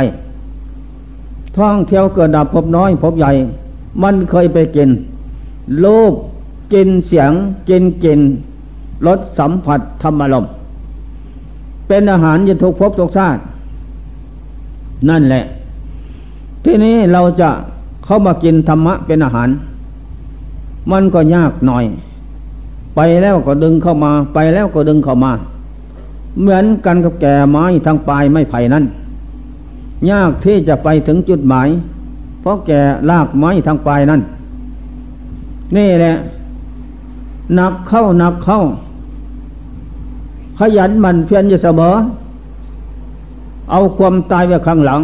[1.58, 3.32] ท่องเที่ยวเกิดดับพบน้อยพบใหญ่
[4.04, 4.90] มันเคยไปกิน
[5.84, 6.14] รูป
[6.74, 7.32] กินเสียง
[7.70, 8.20] กินกิน
[9.08, 10.46] รสสัมผัสธรรมลม
[11.90, 13.42] เป็นอาหารจะถูกพบทุกชาติ
[15.10, 15.44] นั่นแหละ
[16.64, 17.50] ที่นี้เราจะ
[18.06, 19.50] เข้ามากินธรรมะเป็นอาหาร
[20.92, 21.86] มันก็ยากหน่อย
[22.96, 25.32] ไปแล้วก็ดึงเข้ามา ไปแล้วก็ดึงเข้ามา
[26.40, 28.84] เหมือนกันกับแก่ไม้ทางปลายไม่ไผ่นั้น
[30.12, 31.68] ยากที่จะไปถึงจุดหมาย
[32.42, 34.22] เพราะแก่ลากไม้ทางปลายนั้น
[35.76, 36.16] นี่แหละ
[37.56, 38.60] หนักเข้าหนักเข้า
[40.60, 41.96] ขยันมันเพียรอยู่เสมอ
[43.72, 45.02] เอาความตายไว้ข้างหลัง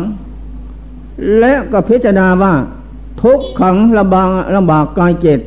[1.39, 2.53] และก็พิจารณาว่า
[3.21, 5.39] ทุกขังลำบากลำบากกายเจต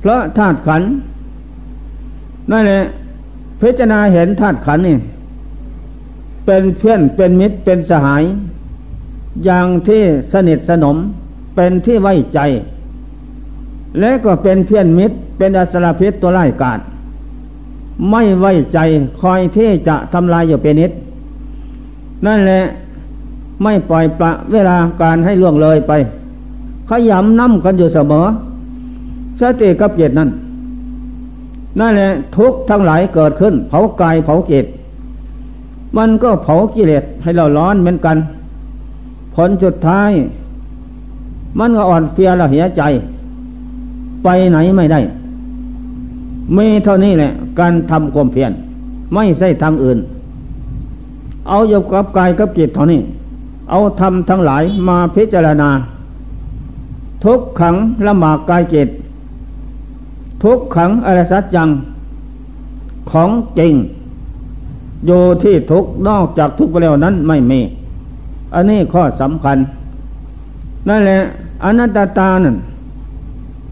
[0.00, 0.82] เพราะธาตุขัน
[2.50, 2.84] นั่นแหละ
[3.60, 4.98] พิจารณาเห็นธาตุขันนี่
[6.46, 8.22] เป็นเพื่อนเป็นมิตรเป็นสหาย
[9.44, 10.96] อย่างที่สนิทสนม
[11.54, 12.40] เป็นที่ไว้ใจ
[14.00, 16.80] และก็เป็นเพื่อนมิตรเป็นอัสรพิษตัวไล่กาด
[18.10, 18.78] ไม่ไว้ใจ
[19.20, 20.90] คอยที่จะทำลายอยู่เป็นนิด
[22.26, 22.62] นั่นแหละ
[23.62, 25.92] ไม่ปล่อยประเวลาการให้ล่วงเลยไป
[26.88, 28.26] ขยำน้ำกันอยู่เสมอ
[29.40, 30.30] สติกับเจตนั้น
[31.80, 34.64] นั่นแหละทุกทั้งหลายเกิดขึ้น เผากายเผาเจต
[35.96, 38.16] มันก็เผากิเลสให้เราร้อนเหมือนกัน
[39.34, 40.10] ผลสุดท้าย
[41.58, 42.82] มันก็อ่อนเฟียละเหียใจ
[44.24, 45.00] ไปไหนไม่ได้
[46.56, 48.52] มีเท่านี้แหละ การทำความเพียร
[49.14, 49.98] ไม่ใช่ทางอื่น
[51.48, 53.00] เอาอยู่กับกายกับจิตเท่านี้
[53.70, 55.70] เอาทำทั้งหลายมาพิจารณา
[57.24, 57.74] ทุกขัง
[58.06, 58.88] ละหมากกายจิต
[60.42, 61.68] ทุกขังอรสัจจัง
[63.10, 63.74] ของจริง
[65.06, 65.10] โย
[65.42, 67.60] ที่ทุกนอกจากทุกไปแล้วนั้นไม่มี
[68.54, 69.56] อันนี้ข้อสำคัญ
[70.88, 71.18] นั่นแหละ
[71.64, 72.56] อนัตตาตานั่น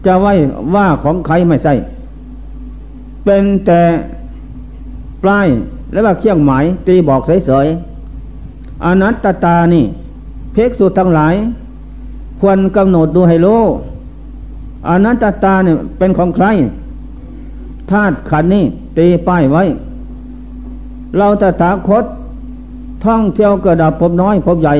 [0.05, 0.33] จะไว้
[0.75, 1.73] ว่าของใครไม่ใช่
[3.23, 3.81] เป็นแต่
[5.23, 5.47] ปลาย
[5.91, 9.85] และว่าเครื่องหมายตีบอกเฉยๆอนัตตาตานี่
[10.53, 11.35] เพกสุดทั้งหลาย
[12.39, 13.61] ควรกำหนดดูให้รู้
[14.89, 16.45] อนัตตาตาเนี่ยเป็นของใคร
[17.91, 18.65] ธาตุขันนี่
[18.97, 19.63] ตีป้ายไว้
[21.17, 22.05] เราตถาคต
[23.05, 24.75] ท่องเที่ยวเกิดดับพบน้อยพบใหญ่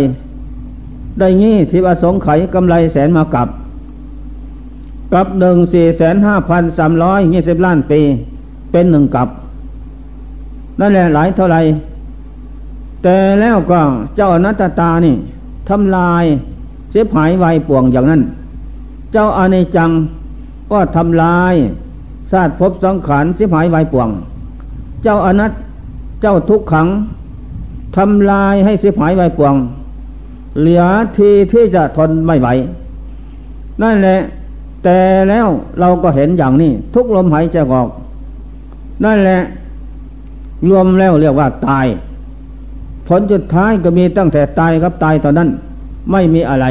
[1.20, 3.48] ได้งี้สิบอสงไขยกำไรแสนมากับ
[5.14, 8.02] กับหนึ่งสี่แสนห้าพันสามร้อยยี่สิบล้านปี
[8.74, 9.28] เป็นหนึ่งกับ
[10.80, 11.58] นั่นแหละหลายเท่าไร
[13.04, 13.80] แต่แล้วก็
[14.16, 15.16] เจ้าอนัตตานี่
[15.70, 16.24] ทำลาย
[16.92, 18.22] เสียหายไวป่วงอย่างนั้น
[19.12, 19.92] เจ้าอานิจัง
[20.72, 21.54] ก็ทำลาย
[22.32, 24.10] ศาสตร์พบสังขารเสียหายไวป่วง
[25.04, 25.52] เจ้าอนัต
[26.22, 26.88] เจ้าทุกขัง
[27.98, 29.56] ทำลายให้เสียหายไวป่วง
[30.60, 30.84] เหลือ
[31.18, 32.48] ทีที่จะทนไม่ไหว
[33.82, 34.20] นั่นแหละ
[34.84, 35.48] แต่แล้ว
[35.80, 37.90] เราก็เห็นอย่างนี้ ทุกลมหายใจออก
[39.04, 39.40] นั่นแหละ
[40.70, 41.86] รวมแล้วเรียกว่าตาย
[43.08, 45.50] ผลสุดท้ายก็มีตั้งแต่ตายกับตายตอนนั้น
[46.12, 46.66] ไม่มีอะไร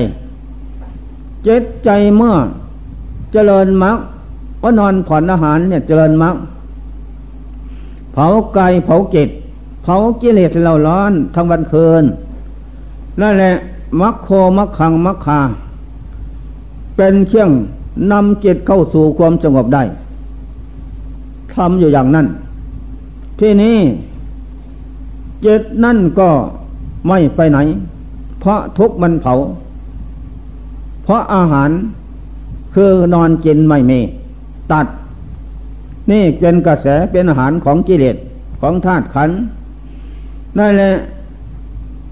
[1.44, 2.34] เจ็ดใจเมื่อ
[3.32, 3.96] เจริญมรรค
[4.62, 6.34] ว่านอนผ่อนอาหารเนี่ยเจริญมรรค
[8.12, 9.28] เผากายเผาจิต
[9.82, 12.04] เผากิเลสเราร้อนทั้งวันคืน
[13.20, 13.54] นั่นแหละ
[14.00, 15.40] มัคโคมัคคังมัคคา
[16.96, 17.50] เป็นเครื่อง
[18.12, 19.82] นำจิตเข้าสู่ความสงบได้
[21.54, 22.26] ทำอยู่อย่างนั้น
[23.40, 23.76] ที่นี้
[25.44, 26.30] จิตนั่นก็
[27.08, 27.58] ไม่ไปไหน
[28.40, 29.34] เพราะทุกมันเผา
[31.04, 31.70] เพราะอาหาร
[32.74, 34.00] คือนอนกินไม่มี
[34.72, 34.86] ตัด
[36.10, 38.16] นี่เป็นกระแสเป็นอาหารของกิเลส
[38.60, 39.30] ของธาตุขัน
[40.58, 40.92] นั่นแหละ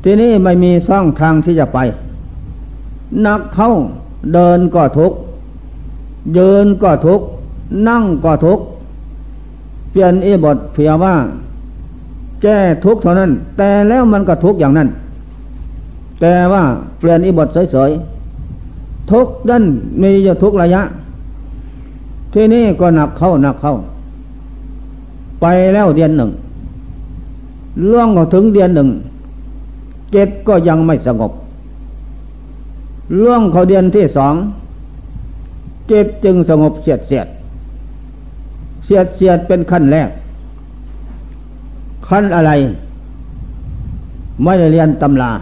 [0.02, 1.78] ที่นี่ไม่มีช่องทางที่จะไป
[3.26, 3.70] นักเข้า
[4.32, 5.12] เดินก็ทุก
[6.36, 7.20] ยืนก็ทุก
[7.88, 8.58] นั่งก็ทุก
[9.90, 11.14] เปลี่ยนอีบทเพียว่า
[12.42, 14.88] แก้ทุกเท่านั้น แต่แล้วมันก็ทุกอย่างนั้น
[16.20, 16.62] แต่ว่า
[16.98, 19.64] เปลี่ยนอีบทเฉยๆทุกดัน
[20.02, 20.82] มีอยู่ทุกระยะ
[22.32, 23.74] ที่นี่ก็หนักเข้าหนักเข้า
[25.40, 26.30] ไปแล้วเดือนหนึ่ง
[27.90, 28.88] ล่วงถึงเดือนหนึ่ง
[30.12, 31.32] เจ็ดก็ยังไม่สงบ
[33.18, 34.34] ล่วงเขาเดือนที่สอง
[35.88, 37.26] เจ็ดจึงสงบเสียดเสียด
[38.90, 40.10] เสียดเสียดเป็นขั้นแรก
[42.08, 42.50] ขั้นอะไร
[44.42, 45.32] ไม่ได้เรียนตำลา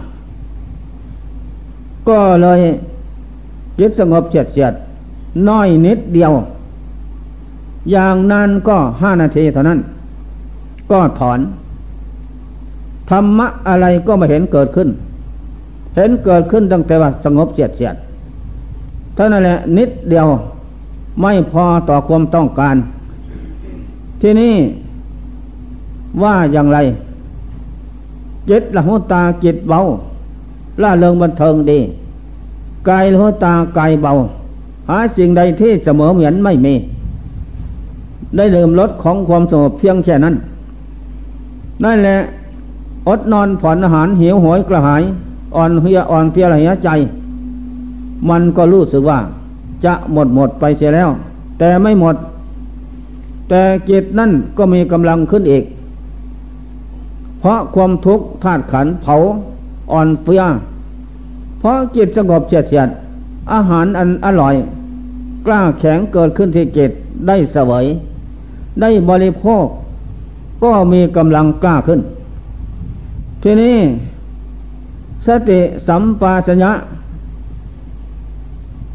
[2.09, 2.61] ก็เลย
[3.79, 4.73] จิตสงบเฉียดเฉียด
[5.47, 6.31] น้อยนิดเดียว
[7.91, 9.79] อย่างนั้นก็ห้านาทีเท่านั้น
[10.91, 11.39] ก็ถอน
[13.09, 14.89] ธรรมะอะไรก็ไม่เห็นเกิดขึ้น
[15.95, 17.95] เห็นเกิดขึ้นตั้งแต่ว่าสงบเฉียดเฉียด
[19.15, 20.27] เท่านั้นแหละนิดเดียว
[21.21, 22.77] ไม่พอต่อความต้องการ
[24.21, 24.55] ที่นี่
[26.23, 26.77] ว่าอย่างไร
[28.49, 29.79] จิตละหัวตาจิตเบา
[30.81, 31.79] ล่าเริงบันเทิงดี
[32.89, 34.11] กายละหัวตากายเบา
[34.89, 36.73] หาสิ่งใดที่เสมอเหมือนไม่มี
[38.35, 40.35] ได้เดิมลดของความสงบเพียงแค่นั้น
[41.83, 42.17] นั่นแหละ
[43.07, 45.03] อดนอนผ่อนอาหารหิวหอยกระหาย
[45.55, 46.55] อ่อนเฮียอ่อนเพียอะไร
[46.85, 46.89] ใจ
[48.29, 49.19] มันก็รู้สึกว่า
[49.85, 51.09] จะหมดหมดไปเสียแล้ว
[51.59, 52.15] แต่ไม่หมด
[53.49, 55.63] แต่จิตนั่นก็มีกำลังขึ้นอีก
[57.39, 59.15] เพราะความทุกข์ธาตุขันเผา
[59.91, 60.43] อ่อนเปรี้ย
[61.59, 62.89] เพราะจิตสงบเฉียดเฉียด
[63.53, 64.55] อาหารอันอร่อย
[65.45, 66.91] กล้าแข็งเกิดขึ้นที่จิต
[67.27, 67.85] ได้เสวย
[68.81, 69.65] ได้บริโภค
[70.63, 71.99] ก็มีกำลังกล้าขึ้น
[73.43, 73.77] ทีนี้
[75.25, 76.71] สติสัมปาชัญญะ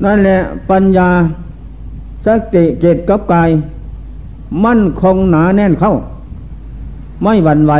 [0.04, 0.38] นั่นแหละ
[0.70, 1.08] ปัญญา
[2.26, 3.50] สติเกตกับกาย
[4.64, 5.94] มั่นคงหนาแน่นเข้า
[7.22, 7.72] ไม่หวั่นไหว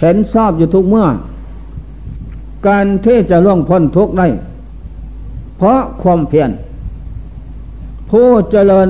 [0.00, 1.06] เห็นชอบอยู่ทุกเมื่อ
[2.66, 4.26] การที่จะล่วงพ้นทุกได้
[5.56, 6.50] เพราะความเพียร
[8.10, 8.88] ผู้เจริญ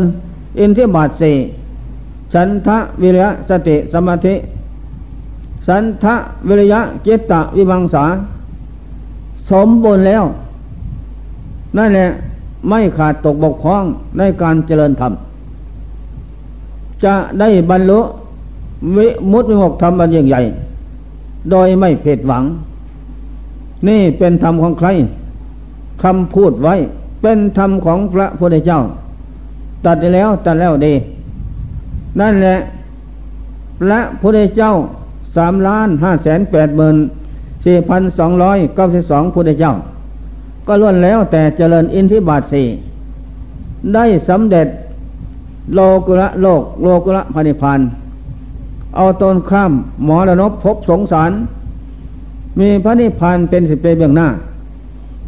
[0.59, 1.37] อินทิบาทสี่
[2.33, 4.35] ฉันทะวิริยะสติสมาธิ
[5.69, 6.15] สันทะ
[6.49, 8.05] วิริยะเจตตะวิมังสา
[9.51, 10.25] สมบูรณ์แล้ว
[11.77, 12.09] นั่นแหละ
[12.69, 13.85] ไม่ขาดตกบกพร่อง
[14.19, 15.13] ในการเจริญธรรม
[17.05, 18.01] จะได้บรรลุ
[18.97, 20.41] วิมุตติวิมุตธรรมอันยิ่งใหญ่
[21.51, 22.45] โดยไม่ผิดหวัง
[23.89, 24.89] นี่เป็นธรรมของใคร
[26.03, 26.75] คำพูดไว้
[27.23, 28.81] เป็นธรรมของพระพุทธเจ้า
[29.85, 30.95] ตัดแล้วตัดแล้วดี
[32.21, 32.57] นั่นแหละ
[33.81, 34.73] พระพุทธเจ้า
[35.37, 36.97] สามล้านห้าแสนแปดหมื่น
[37.65, 39.73] สี่พันสองร้อยเก้าสิบสองพุทธเจ้า
[40.67, 42.67] ก็ล้วนแล้วแต่เจริญอินทิบาทสี่
[43.95, 44.69] ได้สำเร็จ
[45.75, 47.81] โลกุระโลก โลกุระพานิพาน
[48.97, 49.73] เอาตนข้าม
[50.05, 51.33] หมอระนบพบสงสาร
[52.59, 54.29] มีพระนิพพานเป็นสิบเปเบื้องหน้า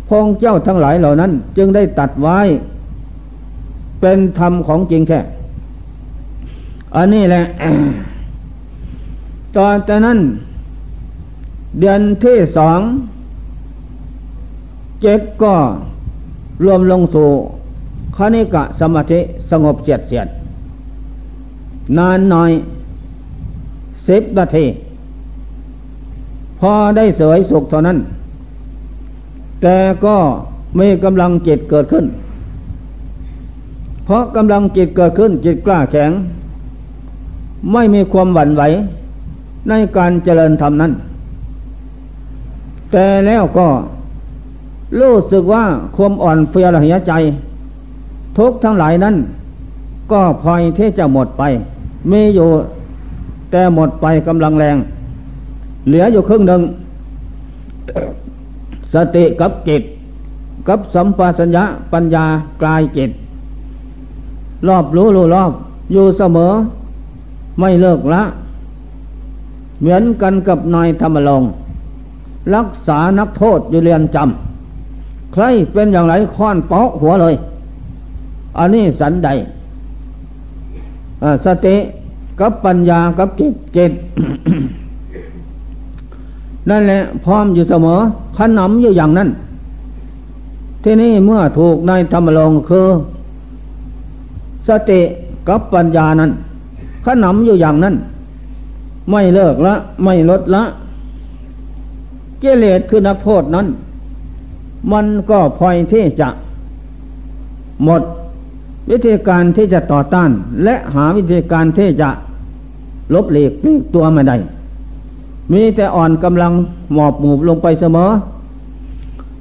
[0.08, 2.38] พงเจ้าทั้งหลายเหล่านั้น จึงได้ตัดไว้
[4.00, 5.20] เป็นธรรมของจริงแค่
[6.96, 7.42] อันนี้แหละ
[9.56, 10.18] ตอนแต่นั้น
[11.78, 12.80] เดือนที่สอง
[15.02, 15.54] เจ็ดก็
[16.64, 17.30] รวมลงสู่
[18.18, 20.28] คณิกะสมาธิสงบเฉียดเฉียด
[21.98, 22.50] นานหน่อย
[24.08, 24.66] สิบนาที
[26.60, 27.98] พอได้เสวยสุขเท่านั้น
[29.62, 30.16] แต่ก็
[30.76, 32.04] ไมีกำลังจิตเกิดขึ้น
[34.04, 36.10] เพราะกำลังจิตเกิดขึ้นจิตกล้าแข็ง
[37.72, 38.62] ไม่มีความหวั่นไหว
[39.68, 40.92] ในการเจริญธรรมนั้น
[42.92, 43.66] แต่แล้วก็
[45.00, 45.64] รู้สึกว่า
[45.96, 47.12] ความอ่อนเฟียระหยใจ
[48.38, 49.16] ทุกทั้งหลายนั้น
[50.12, 51.42] ก็พลอยที่จะหมดไป
[52.10, 52.48] มีอยู่
[53.50, 54.76] แต่หมดไปกำลังแรง
[55.86, 56.62] เหลืออยู่ครึ่งหนึ่ง
[58.94, 59.82] สติกับจิต
[60.68, 62.24] กับสัมปชัญญะปัญญา
[62.62, 63.10] กลายจิต
[64.68, 65.52] รอบรู้รู้รอบ
[65.92, 66.52] อยู่เสมอ
[67.58, 68.22] ไม่เลิกละ
[69.80, 71.42] เหมือนกันกับนายธรรมลง
[72.54, 77.34] รักษานักโทษอยู่เรียนจำใครเป็นอย่างไรค้อนเปาะหัวเลย
[78.58, 79.28] อันนี้สันใด
[81.44, 81.76] สติ
[82.40, 83.92] กับปัญญากับจิตจิต
[86.70, 87.98] นั่นแหละพร้อมอยู่เสมอ
[88.36, 89.28] ขนำอยู่อย่างนั้น
[90.84, 92.86] ที่นี่เมื่อถูกในธรรมลงคือ
[94.68, 95.00] สติ
[95.48, 96.30] กับปัญญานั้น
[97.04, 97.94] ขนำอยู่อย่างนั้น
[99.10, 100.62] ไม่เลิกละ ไม่ลดละ
[102.40, 103.66] เกเลสคือนักโทษนั้น
[104.92, 106.28] มันก็พลอยที่จะ
[107.84, 108.02] หมด
[108.90, 110.30] วิธีการที่จะต่อต้าน
[110.64, 112.08] และหาวิธีการที่จะ
[113.14, 114.36] ลบหลีกปลีกตัวมาได้
[115.52, 116.52] มีแต่อ่อนกำลัง
[116.92, 118.10] หมอบหมูบลงไปเสมอ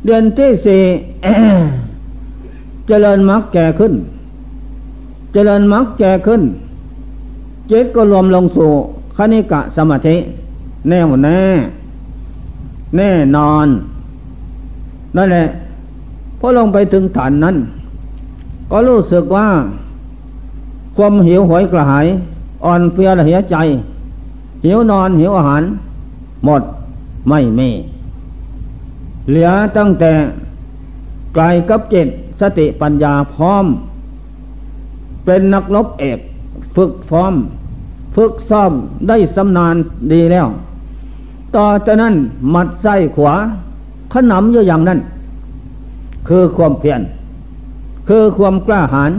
[0.06, 0.82] เดือนที่สี่
[2.88, 3.94] เจริญมรรคแก่ขึ้น
[5.34, 6.42] เจริญมรรคแก่ขึ้น
[7.72, 8.72] จิตก็รวมลงสู่
[9.18, 10.16] คณิกะสมาธิ
[10.90, 11.40] แน่วแน่
[12.98, 13.68] แน่นอน
[15.16, 15.46] นั่นแหละ
[16.40, 17.56] พอลงไปถึงฐานนั้น
[18.72, 19.48] ก็รู้สึกว่า
[20.96, 22.08] ความหิวหวยกระหาย
[22.66, 23.56] อ่อนเพลียเหียใจ
[24.66, 25.64] หิวนอนหิวอาหาร
[26.46, 26.62] หมด
[27.30, 27.70] ไม่มี
[29.30, 30.12] เหลือตั้งแต่
[31.36, 32.08] กลายกับจิต
[32.42, 33.66] สติปัญญาพร้อม
[35.26, 36.20] เป็นนักลบเอก
[36.76, 37.34] ฝึกพร้อม
[38.16, 38.72] ฝึกซ้อม
[39.08, 39.76] ได้สำนาน
[40.12, 40.48] ดีแล้ว
[41.56, 42.16] ต่อจากนั้น
[42.54, 43.34] มัดไส้ขวา
[44.14, 45.00] ขนำอยู่อย่างนั้น
[46.28, 47.02] คือความเพียร
[48.08, 49.12] คือความกล้าหาญ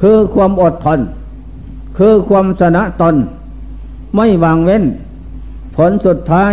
[0.00, 1.00] คือความอดทน
[1.98, 3.14] คือความสนะตน
[4.16, 4.82] ไม่วางเว้น
[5.76, 6.52] ผลสุดท้าย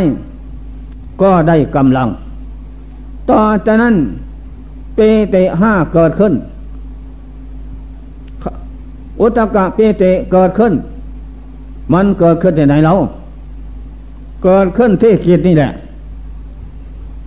[1.21, 2.09] ก็ได้กำลัง
[3.29, 3.95] ต่อจากนั้น
[4.95, 4.99] เป
[5.31, 6.33] เตห้าเกิดขึ้น
[9.21, 10.73] อุตกะเปเตเกิดขึ้น
[11.93, 12.93] มันเกิดขึ้นที่ไหนเรา
[14.43, 15.71] เกิดขึ้นที่จิตนี่แหละ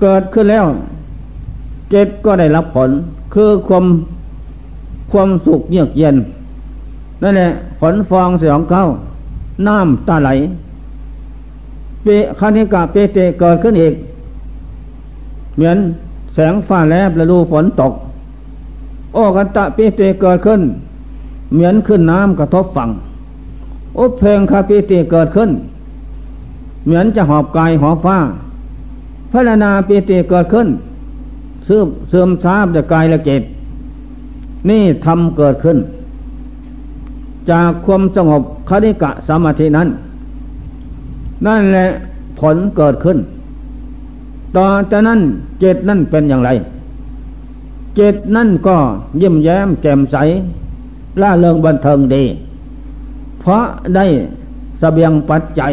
[0.00, 0.66] เกิดขึ้นแล้ว
[1.93, 2.90] จิตก็ได้รับผล
[3.34, 3.84] คือความ
[5.12, 6.16] ความสุขเยือกเย็น
[7.22, 7.49] นั่นแหละ
[7.80, 8.84] ผลฟองเสียงเข้า
[9.66, 10.30] น้ำตาไหล
[12.03, 12.07] เป
[12.38, 13.95] คานิกาเปเตเกิดขึ้นอีก
[15.57, 15.78] เหมือน
[16.34, 17.93] แสงฟ้าแลบและรูฝนตก
[19.14, 20.61] โอกันตะเปเตเกิดขึ้น
[21.53, 22.90] เหมือนขึ้นน้ำกระทบฝั่ง
[23.99, 25.51] อุเพลงคาเปิติเกิดขึ้น
[26.84, 28.18] เหมือนจะหอบกายหอบฟ้า
[29.30, 30.68] พระนาเปิติเกิดขึ้น
[31.64, 33.42] เสื่อมเสื่อมทราบจะกกายและเกต
[34.68, 35.78] นี่ทำเกิดขึ้น
[37.50, 39.88] จากความสงบคณิกะสมาธินั้น
[41.46, 41.86] นั่นแหละ
[42.40, 43.18] ผลเกิดขึ้น
[44.56, 45.20] ต่อจากนั้น
[45.60, 46.50] เจตนั่นเป็นอย่างไร
[47.94, 48.76] เจตนั่นก็
[49.20, 50.16] ยิ้มแย้มแจ่มใส
[51.20, 52.24] ล่าเริงบันเทิงดี
[53.40, 54.06] เพราะได้
[54.80, 55.72] สเสบียงปัจจัย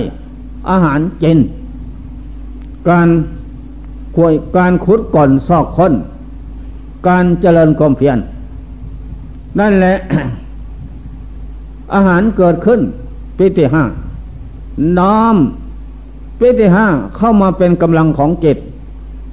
[0.69, 1.39] อาหารกิน
[2.89, 3.07] การ
[4.16, 5.93] ควยการขุดก่อนซอกค้น
[7.07, 8.18] การเจริญความเพียร
[9.60, 9.95] นั่นแหละ
[11.93, 12.80] อาหารเกิดขึ้น
[13.38, 13.84] ปิติห้า
[14.97, 15.36] น้อม
[16.39, 18.57] ปิติห้าเข้ามาเป็นกำลังของจิต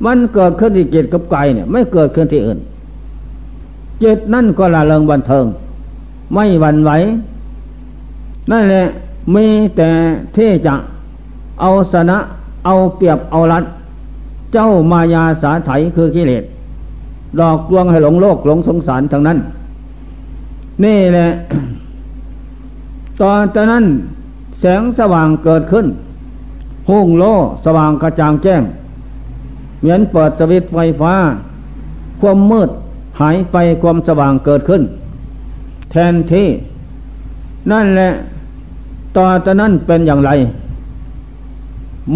[0.04, 2.58] มันเกิดขึ้นที่จิตกับกายเนี่ย ไม่เกิดขึ้นที่อื่น
[4.02, 5.44] จิตนั่นก็ละเริงบันเทิง
[6.34, 6.90] ไม่หวั่นไหว
[8.50, 8.86] นั่นแหละ
[9.34, 9.46] มี
[9.76, 9.88] แต่
[10.36, 10.74] ที่จะ
[11.60, 12.18] เอาสนะ
[12.64, 13.64] เอาเปรียบเอารัด
[14.52, 16.44] เจ้ามายาสาไถคือกิเลส
[17.36, 19.38] หลอกลวงให้หลงโลกหลงสงสารทั้งนั้น
[20.84, 21.28] นี่แหละ
[23.20, 23.84] ตอนจากนั้น
[24.60, 25.86] แสงสว่างเกิดขึ้น
[26.88, 27.24] หุ่งโล
[27.64, 28.62] สว่างกระจ่างแจ้ง
[29.80, 31.12] เหมือนเปิดสวิตไฟฟ้า
[32.20, 32.70] ความมืด
[33.20, 34.82] หายไปความสว่างเกิดขึ้น
[35.90, 36.48] แทนที่
[37.70, 38.10] นั่นแหละ
[39.16, 40.30] ต่อจากนั้นเป็นอย่างไร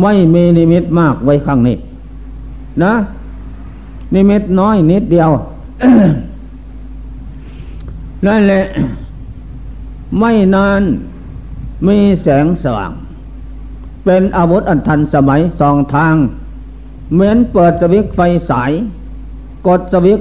[0.02, 1.76] ไม่มีนิมิตมากไว้ข้างนี้
[2.82, 2.92] นะ
[4.14, 5.30] นิมิตน้อยนิดเดียว
[8.26, 8.62] นั่นแหละ
[10.18, 10.82] ไม่นาน
[11.86, 12.92] มีแสงสว่าง
[14.04, 16.14] เป็นอาวุธอันทันสมัยสองทาง
[17.12, 18.72] เหมือนเปิดสวิตไฟสาย
[19.66, 20.20] กดสวิต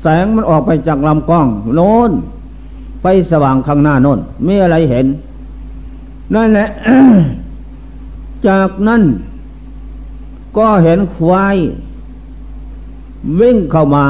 [0.00, 2.10] แสงมันออกไปจากลำกล้อง โน้น
[3.00, 5.06] ไฟสว่างข้างหน้าโน้นมีอะไรเห็น
[6.34, 6.68] นั่นแหละ
[8.46, 9.02] จากนั้น
[10.56, 11.56] ก็เห็นควาย
[13.40, 14.06] วิ่งเข้ามา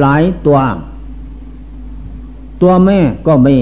[0.00, 0.58] หลายตัว
[2.62, 3.56] ตัวแม่ก็มี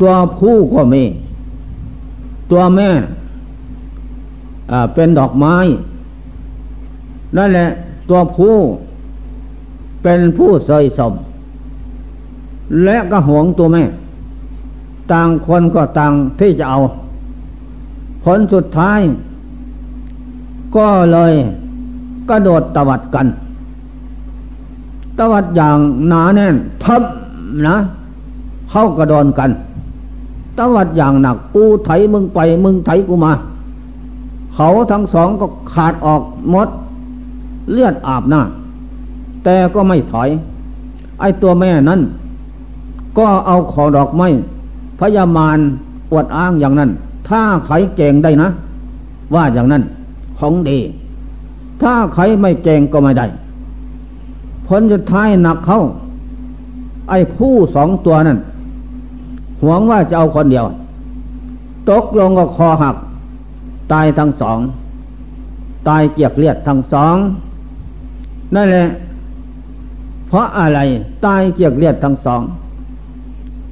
[0.00, 1.04] ตัวผู้ก็มี
[2.50, 2.90] ตัวแม่
[4.94, 5.56] เป็นดอกไม้
[7.36, 7.66] นั่นแหละ
[8.08, 8.56] ตัวผู้
[10.02, 11.12] เป็นผู้เสยสม
[12.84, 13.84] และก็หวงตัวแม่
[15.12, 16.78] ต่างคนก็ต่างที่จะเอา
[18.24, 19.00] ผลสุดท้าย
[20.76, 21.32] ก็เลย
[22.30, 23.26] กระโดดตวัดกัน
[25.18, 26.54] ตวัดอย่างหนาแน่น
[26.84, 27.02] ทับ
[27.66, 27.76] นะ
[28.70, 29.50] เข้ากระโดนกัน
[30.58, 33.32] ตวัดอย่างหนักกูไถมึงไปมึงไถกูมา
[34.54, 36.68] เขาทั้งสองก็ขาดออกหมด
[37.72, 38.40] เลือดอาบหน้า
[39.44, 40.28] แต่ก็ไม่ถอย
[41.20, 42.00] ไอตัวแม่นั้น
[43.18, 44.28] ก็เอาขอดอกไม้
[44.98, 45.58] พยามาร
[46.12, 46.90] อวดอ้างอย่างนั้น
[47.28, 48.48] ถ้าไขเก่งได้นะ
[49.34, 49.82] ว่าอย่างนั้น
[50.38, 50.78] ของดี
[51.80, 53.26] ถ้าใครไม่เก่งก็ไม่ได้
[54.66, 55.78] ผลสุดท้ายหนักเขา
[57.10, 58.38] ไอ้ผู้สองตัวนั้น
[59.62, 60.66] หวงว่าจะเอาคนเดียว
[61.90, 62.96] ตกลงก็คอหัก
[63.92, 64.58] ตายทั้งสอง
[65.88, 67.16] ตายเกียกเลียดทั้งสอง
[68.54, 68.86] นั่นแหละ
[70.28, 70.80] เพราะอะไร
[71.26, 72.42] ตายเกียกเลียดทั้งสอง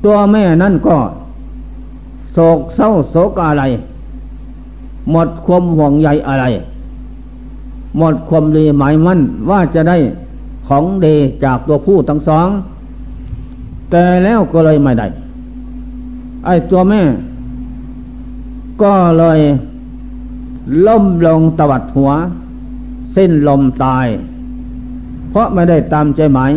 [0.05, 0.97] ตัวแม่นั่นก็
[2.33, 3.63] โศกเศร้าโศกอะไร
[5.11, 6.45] หมดความห่วงใยอะไร
[7.97, 9.21] หมดความดีหมายมั่น
[9.51, 9.97] ว่าจะได้
[10.69, 11.15] ของดี
[11.45, 12.49] จากตัวผู้ทั้งสอง
[13.91, 15.07] แต่แล้วก็เลยไม่ได้
[16.47, 17.03] ไอ้ตัวแม่
[18.83, 19.41] ก็เลย
[20.87, 22.11] ล้มลงตวัดหัว
[23.15, 24.07] สิ้นลมตาย
[25.31, 26.53] เพราะไม่ได้ตามใจหมาย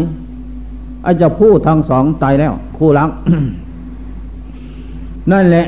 [1.03, 3.09] ไอ้เจ้าผู้ทั้งสองตายแล้ว คู่รัก
[5.31, 5.65] นั่นแหละ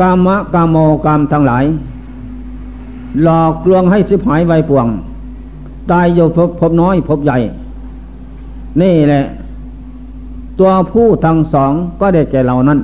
[0.00, 1.64] กามะกามโมกามทั้งหลาย
[3.24, 4.86] หลอกลวงให้สิบหายไวป่วง
[5.90, 7.38] ตายอยู่พบพบน้อยพบใหญ่
[8.80, 9.22] นี่แหละ
[10.58, 12.78] ตัวผู้ทั้งสองก็ได้แก่เรานั้น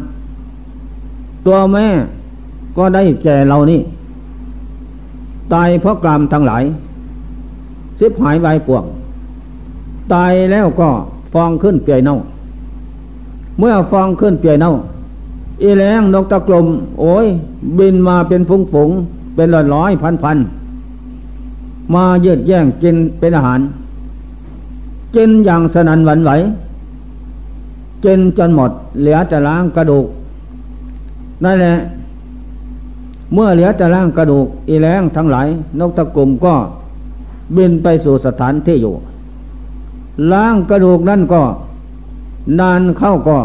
[1.46, 1.86] ตัวแม่
[2.76, 3.80] ก็ได้แก่เรานี่
[5.52, 6.64] ตายเพราะกรรมทั้งหลาย
[8.00, 8.84] สิบหายไวป่วง
[10.14, 10.88] ตายแล้วก็
[11.32, 12.16] ฟองขึ้นเปียเน่า
[13.58, 14.72] เมื่อฟองขึ้นเปียเน่า
[15.62, 16.66] อีแรงนกตะกลม
[17.00, 17.26] โอ้ย
[17.78, 18.90] บินมาเป็นฟุงฝง
[19.36, 20.38] เป็นร้อยร้อยพันพัน
[21.94, 23.60] มายืดแย่งกินเป็นอาหาร
[25.14, 26.30] กินอย่างสนันหวันไหว
[28.04, 28.70] กินจนหมด
[29.00, 30.06] เหลือแต่ล้างกระดูก
[31.44, 31.76] นั่นแหละ
[33.32, 36.54] เมื่อเหลือแต่ล้างกระดูกอีแรงทั้งหลาย นกตะกลุ่มก็
[37.56, 38.94] บินไปสู่สถานที่อยู่
[40.32, 41.42] ล้างกระดูกนั่นก็
[42.60, 43.38] นานเข้าก็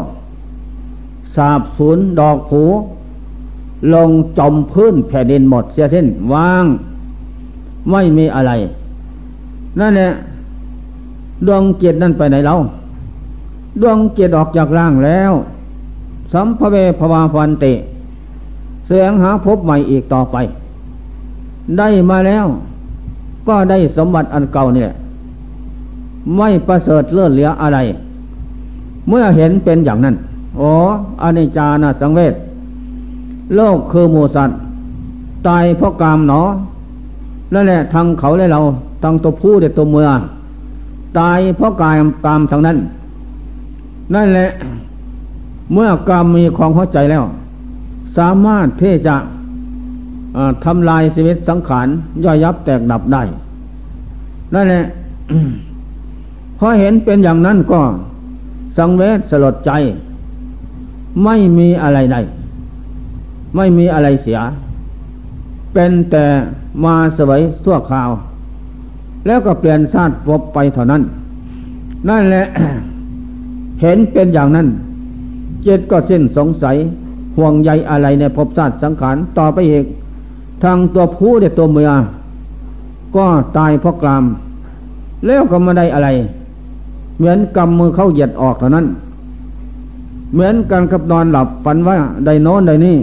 [1.35, 2.61] สาบสูญดอกผู
[3.93, 6.65] ลงจมพื้นแผ่นดินหมดเสียเส้นว่าง
[7.91, 8.51] ไม่มีอะไร
[9.79, 10.11] นั่นแหละ
[11.47, 12.55] ดวงจิตนั่นไปไหนเรา
[13.81, 15.31] ดวงจิตออกจากร่างแล้ว
[16.33, 17.73] สัมภเวภวาฟันติ
[18.87, 20.37] เสียงหาพบใหม่อีกต่อไป
[21.77, 22.45] ได้มาแล้ว
[23.47, 24.95] ก็ได้สมบัติอันเก่านี่แหละ
[26.37, 27.79] ไม่ประเสริฐเลื่อนเหลืออะไร
[29.09, 30.15] เมื่อเห็นเป็นอย่างนั้น
[30.57, 30.69] โอ้
[31.21, 32.33] อนิจจานะสังเวช
[33.55, 34.57] โลกคือหมูสัตว์
[35.47, 36.41] ตายเพราะกามหนอ
[37.53, 38.59] นั่นแหละทางเขาและเรา
[39.03, 40.09] ทางตัวผู้เด็ตัวเมือ
[41.19, 41.95] ตายเพราะกาย
[42.25, 42.77] กามทางนั้น
[44.13, 44.49] นั่นแหละ
[45.73, 47.23] เมื่อกามมีของเข้าใจแล้ว
[48.17, 49.15] สามารถที่จะ
[50.65, 51.87] ทำลายชีวิตสังขาร
[52.23, 53.23] ย่อยยับแตกดับได้
[54.53, 54.83] นั่นแหละ
[56.59, 57.81] พอเห็นเป็นอย่างนั้นก็
[58.77, 59.71] สังเวชสลดใจ
[61.23, 62.17] ไม่มีอะไรใด
[63.55, 64.39] ไม่มีอะไรเสีย
[65.73, 66.25] เป็นแต่
[66.83, 68.09] มาสวยทั่วคราว
[69.25, 71.01] แล้วก็เปลี่ยนชาติพบไปเท่านั้น
[72.09, 72.45] นั่นแหละ
[73.81, 74.67] เห็นเป็นอย่างนั้น
[75.63, 76.75] เจตก็สิ้นสงสัย
[77.37, 79.85] ห่วงใยอะไรในภพชาติสังขารต่อไปอีก
[80.63, 81.91] ทางตัวผู้เด็ตัวเมีย
[83.15, 83.25] ก็
[83.57, 84.23] ตายเพราะกราม
[85.25, 86.09] แล้วก็ไม่ได้อะไร
[87.17, 88.85] เหมือนกำมือเข้าเหยียดออกเท่านั้น
[90.33, 92.97] เหมือนกันกับนอนหลับฝันว่าได้นอนได้นี่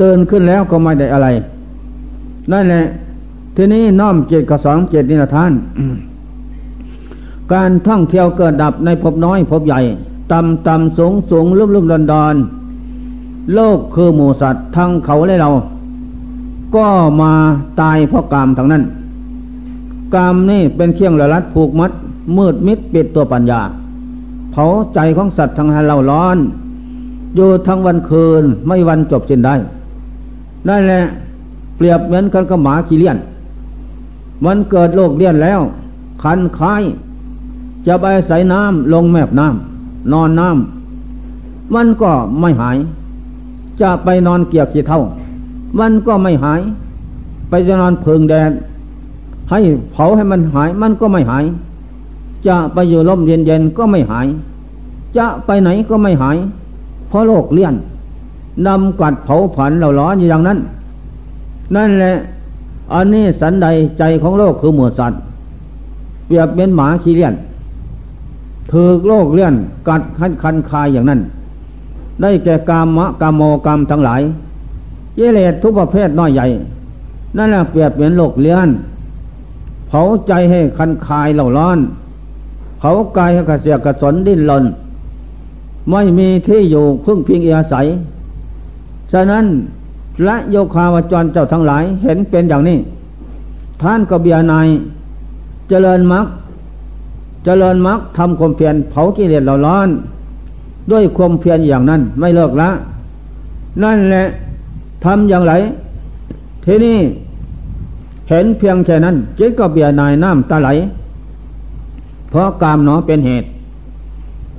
[0.00, 1.28] ตื่นขึ้นแล้วก็ไม่ได้อะไร
[2.52, 2.84] นั่นแหละ
[3.56, 5.52] ทีนี้น้อมเจตกับสองเจตนิท่าน
[7.52, 9.80] การท่องเที่ยวเกิดดับในภพน้อยภพใหญ่
[10.32, 12.34] ต่ำต่ำสูงสูงลุ่มลุ่มดอนดอน
[13.54, 15.50] โลกคือหมูสัตว์ทั้งเขาและเรา
[16.76, 16.86] ก็
[17.22, 17.32] มา
[17.80, 18.82] ตายเพราะกามทั้งนั้น
[20.14, 21.92] กามนี่เป็นเครื่องละลัดผูกมัด
[22.36, 23.60] มืดมิดปิดตัวปัญญา
[24.52, 26.36] เผาใจของสัตว์ทั้งหันเราร้อน
[27.36, 29.54] อยู่ทั้งวันคืนไม่วันจบสิ้นได้
[30.68, 31.02] นั่นแหละ
[31.76, 33.16] เปรียบเหมือนกันกับหมาขี้เลี้ยน
[34.44, 35.60] มันเกิดโรคเลี้ยนแล้ว
[36.22, 36.82] คันคาย
[37.86, 42.10] จะไปใส่น้ำลงแมบน้ำนอนน้ำมันก็
[42.40, 42.76] ไม่หาย
[43.80, 45.00] จะไปนอนเกียกขี้เท่า
[45.78, 46.60] มันก็ไม่หาย
[47.48, 48.52] ไปจะนอนเพิงแดด
[49.50, 49.60] ให้
[49.92, 51.44] เผาให้มันหายมันก็ไม่หาย
[52.46, 54.26] จะไปอยู่ลมเย็นๆก็ไม่หาย
[55.16, 56.36] จะไปไหนก็ไม่หาย
[57.08, 57.74] เพราะโลกเลี่ยน
[58.66, 60.58] นำกัดเผาผันเราร้อนอย่างนั้น
[61.76, 62.14] นั่นแหละ
[62.94, 63.66] อันนี้สันใด
[63.98, 65.20] ใจของโลกคือหมวดสัตว์
[66.26, 67.34] เปรียบเป็นหมาขี้เลี่ยน
[68.70, 69.54] ถือโลกเลี่ยน
[69.88, 71.20] กัดคันคันคายอย่างนั้น
[72.20, 74.22] ได้แก่กามมะกามโมกามทั้งหลาย
[75.16, 76.46] เยเลสทุกประเภทน้อยใหญ่
[77.36, 78.68] นั่นแหละเปรียบเหมือนโลกเลี่ยน
[79.88, 81.78] เผาใจให้คันคายเหล่าร้อน
[82.80, 84.64] เขากายกระเสียกระสนดิ้นรน
[85.90, 87.86] ไม่มีที่อยู่พึ่งพิงอาศัย
[89.14, 89.46] ฉะนั้น
[90.24, 92.78] และโยคาวจรเจ้าทั้งหลายเห็นเป็นอย่างนี้
[93.82, 94.68] ท่านก็เบียนาย
[95.68, 96.26] เจริญมรรค
[97.44, 99.88] เจริญมรรคทำความเพียรเผากิเลสเราร้อน
[100.90, 102.70] ด้วยความเพียรอย่างนั้นไม่เลิกละ
[103.82, 104.24] นั่นแหละ
[105.04, 105.52] ทำอย่างไร
[106.64, 106.98] ทีนี้
[108.28, 110.68] เห็นเพียงแค่นั้นจิตก็เบียนายน้ำตาไหล
[112.30, 113.48] เพราะกามหนอเป็นเหตุ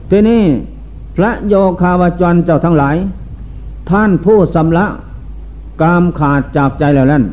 [0.09, 0.41] ทีนี้
[1.15, 2.95] พระโยคาวจรเจ้าทั้งหลาย
[3.89, 4.85] ท่านผู้สำละ
[5.81, 7.23] กามขาดจากใจแล้วนั้น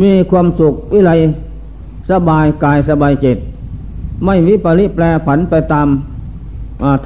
[0.00, 1.12] มีความสุขวิไล
[2.10, 3.38] สบายกายสบายจิต
[4.24, 5.88] ไม่วิปริแปรผันไปตาม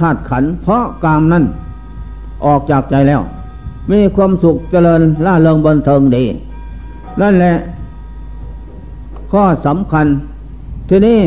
[0.00, 1.44] ธาตุขัน เพราะกามนั้น
[2.44, 3.20] ออกจากใจแล้ว
[3.90, 6.24] มีความสุขเจริญล่าเริงบันเทิงดี
[7.20, 7.54] นั่นแหละ
[9.32, 10.06] ข้อสำคัญ
[10.88, 11.18] ทีนี้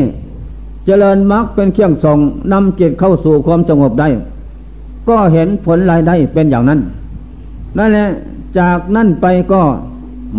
[0.86, 2.18] เจริญมรรคเป็นเครื่องส่ง
[2.52, 4.08] นำจิตเข้าสู่ความสงบได้
[5.08, 6.80] ก็เห็นผลรายได้เป็นอย่างนั้น
[7.78, 8.08] นั่นแหละ
[8.58, 9.62] จากนั่นไปก็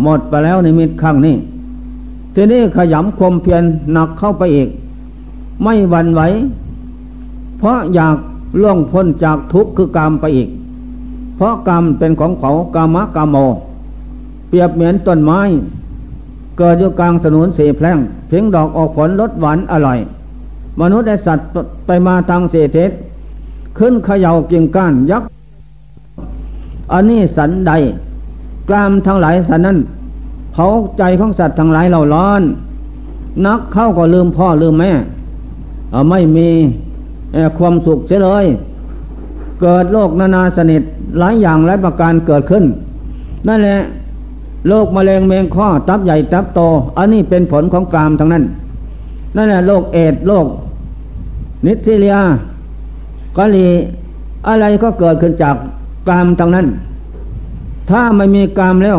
[0.02, 1.36] หมดไปแล้วในมิตรข้งนี้
[2.34, 3.62] ทีนี้ขยำคมเพียร
[3.92, 4.68] หนักเข้าไปอีก
[5.62, 6.22] ไม่หวั่นไหว
[7.58, 8.16] เพราะอยาก
[8.60, 10.48] ล่วงพ้นจากทุกข์คือกรรมไปอีก
[11.36, 13.36] เพราะกรรมเป็นของเขากามะกามโม
[14.48, 15.40] เปรียบเหมือนต้นไม้
[16.58, 19.98] เกิดอยู่กลางถนนสีแพร่งเพียงดอกออกผลรสหวานอร่อย
[20.80, 21.48] มนุษย์และสัตว์
[21.86, 22.90] ไปมาทางเศรษฐศ
[23.78, 25.28] ขึ้นเขย่ากิ่งก้านยักษ์
[26.92, 27.72] อันนี้สันใด
[28.68, 29.78] กลามทั้งหลายสันนั้น
[30.52, 30.66] เผา
[30.98, 32.42] ใจของสัตว์ทั้งหลายเราร้อน
[33.46, 34.92] นักเข้าก็ลืมพ่อลืมแม่
[36.10, 36.48] ไม่มี
[37.58, 38.46] ความสุขเสียเลย
[39.60, 40.82] เกิดโรคนานาสนิท
[41.18, 42.64] หลายอย่างหลายประการเกิดขึ้น
[43.48, 43.78] นั่นแหละ
[44.68, 46.60] โรคมะเร็งเมงข้อตับใหญ่ตับโต
[46.98, 48.44] อันนี้เป็นผลของกรามทั้งนั้น
[49.36, 50.46] นั่นแหละโรคเอดโรค
[51.66, 52.16] นิสิเลีย
[53.36, 53.68] กะลี
[54.48, 55.56] อะไรก็เกิดขึ้นจาก
[56.08, 56.66] กามทั้งนั้น
[57.90, 58.98] ถ้าไม่มีกามแล้ว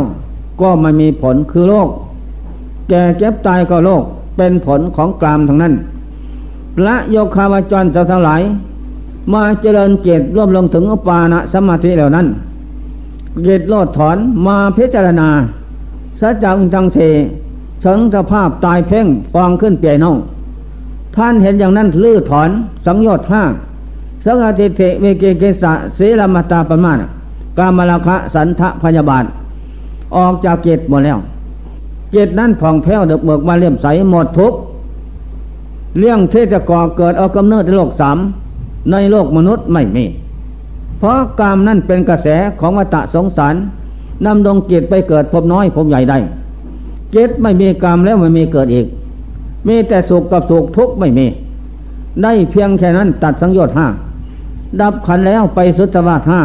[0.62, 1.90] ก็ไม่มีผลคือโรค
[2.90, 4.04] แก่เจ็บตายก็โรค
[4.38, 5.74] เป็นผลของกามทั้งนั้น
[6.76, 8.42] พระโยคาวจรเจ้าทั้งหลาย
[9.34, 12.28] มาเจริญเจตร่วมลงถึงอุปาณสมาธิเหล่านั้น
[13.44, 15.30] เจตโลดถอนมาพิจารณา
[16.20, 16.98] สัจจังทังเส
[17.86, 20.18] ถึงสภาพตายเพ่งฟองขึ้นเปียน่อง
[21.16, 22.50] ท่านเห็นอย่างนั้นลื้อถอน
[22.86, 23.44] สังโยชน์ห้า
[24.24, 26.98] สังฆติเทเวเกเกสะเสลมตาปมาณ
[27.58, 29.26] กามลคะสันทะพยาบาท
[30.16, 31.20] ออกจากเกตหมดแล้ว
[32.12, 34.54] เกตนั้นผ่องแผ้วเดือกเบิกมาเลี่ยมใสหมดทุก
[35.98, 38.18] เรื่องเทจะก่อเกิดเอากำเนิดในโลกสาม
[38.92, 40.06] ในโลกมนุษย์ไม่มี
[40.98, 42.28] เพราะกามนั่นเป็นกระแส
[42.60, 43.56] ของวัฏสงสาร
[44.26, 46.18] นำดวงจิตไปเกิดพบน้อยพบใหญ่ได้
[47.16, 48.86] จิตไม่มีกรรมแล้วไม่มีเกิดอีก
[49.68, 51.26] มีแต่สุขกับสุขทุกข์ไม่มี
[52.24, 53.88] ได้เพียงแค่นั้นตัดสังโยชน์ห้า
[54.82, 56.42] ดับขันแล้วไปสุตวาทห้า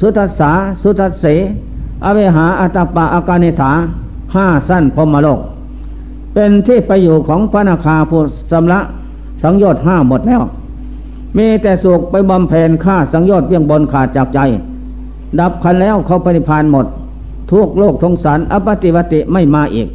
[0.00, 0.50] สุทัสสา
[0.82, 1.26] สุทัสเส
[2.04, 3.70] อเวหาอัตปะอาการเนถา
[4.34, 5.40] ห้าสั้นพมโลก
[6.34, 8.20] เป็นที่ไปอยู่ของพระนาคาผู้
[8.50, 8.80] สำละ
[9.42, 10.42] สังโยชน์ห้าหมดแล้ว
[11.36, 14.40] มีแต่สุขไปบำเพ็ญฆ่าสังโยชน์เพียงบนขาดจากใจ
[15.40, 16.86] ดับขันแล้วเขาปฏิพานหมด
[17.50, 19.88] ทุกโลกทงสารอปฏิวติไม่มาอีก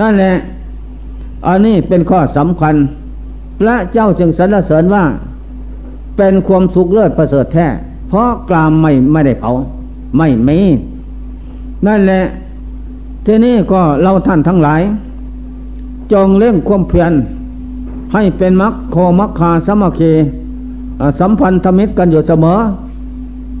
[0.00, 0.32] นั่นแหละ
[1.46, 2.74] อันนี้เป็นข้อสำคัญ
[3.58, 5.04] พระเจ้าจึงสรรเสริญว่า
[6.16, 7.66] เป็นความสุขเลิศประเสริฐแท้
[8.08, 9.50] เพราะกลามไม่ไม่ได้เผา
[10.16, 10.58] ไม่มี
[11.86, 12.22] นั่นแหละ
[13.26, 14.82] ทีนี้ก็เราท่านทั้งหลาย
[16.12, 17.12] จงเล่งความเพียร
[18.12, 20.12] ให้เป็นมัคโคมัคคาสมัคคี
[21.20, 22.58] สัมพันธมิตรกันอยู่เสมอ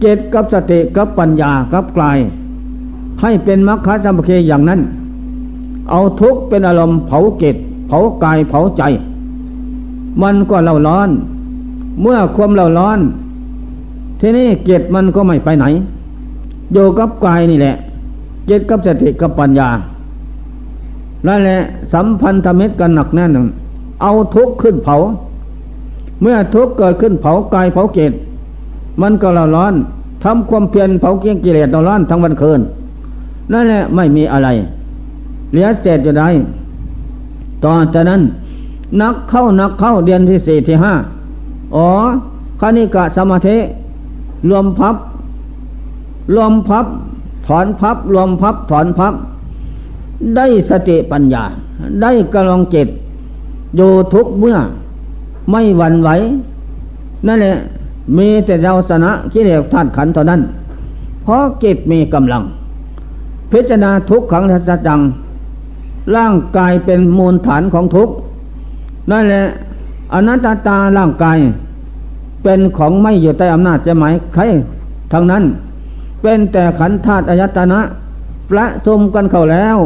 [0.00, 2.18] เจตกับสติกับปัญญากับกลาย
[3.22, 4.80] ให้เป็นมรรคาสัมเพอย่างนั้น
[5.90, 7.56] เอาทุกเป็นอารมณ์เผาเกต
[7.88, 8.82] เผากายเผาใจ
[10.22, 11.10] มันก็เล่าร้อน
[12.00, 13.00] เมื่อความเล่าร้อน
[14.20, 15.66] ทีนี้เกตมันก็ไม่ไปไหน
[16.72, 17.74] อยู่กับกายนี่แหละ
[18.46, 19.68] เกตกับสติกับปัญญา
[21.26, 21.58] นั่นแหละ
[21.92, 23.38] สัมพันธมิตรกันหนักแน่น
[24.02, 24.96] เอาทุกข์ขึ้นเผา
[26.20, 28.12] เมื่อทุกข์เกิดขึ้นเผากายเผาเกต
[29.02, 29.74] มันก็เล่าร้อน
[30.24, 32.60] ทำความเพียรเผาเกียงกิเลสเล่าร้อนทั้งวันคืน
[33.52, 34.48] นั่นแหละไม่มีอะไร
[35.50, 36.28] เหลือเศษจะได้
[37.64, 38.20] ต่อจากนั้น
[39.02, 40.92] นักเข้านักเข้าเดือนที่สี่ที่ห้า
[41.74, 41.86] อ๋อ
[42.60, 43.56] คณิกะสมาธิ
[44.48, 44.96] รวมพับ
[46.34, 46.86] รวมพับ
[47.46, 49.14] ถอนพับ รวมพับ ถอนพับ
[50.36, 51.44] ได้สติปัญญา
[52.02, 52.88] ได้กำลังจิต
[53.76, 54.56] อยู่ทุกเมื่อ
[55.50, 56.10] ไม่หวั่นไหว
[57.26, 57.56] นั่นแหละ
[58.16, 60.40] มีแต่เราสนะคิเลสธาตุขันเท่านั้น
[61.22, 62.42] เพราะจิตมีกำลัง
[63.52, 65.00] พิจารณาทุกขังทัศจัง
[66.16, 68.08] ร่างกายเป็นมูลฐานของทุก
[69.10, 69.44] นั่นแหละ
[70.14, 71.38] อนัตตาร่างกาย
[72.42, 74.42] เป็นของไม่อยู่ใต้อำนาจจะหมายใคร
[75.12, 75.44] ทั้งนั้น
[76.22, 77.80] เป็นแต่ขันธาตุอายตนะ
[78.50, 79.76] ประสมกันเข้าแล้ว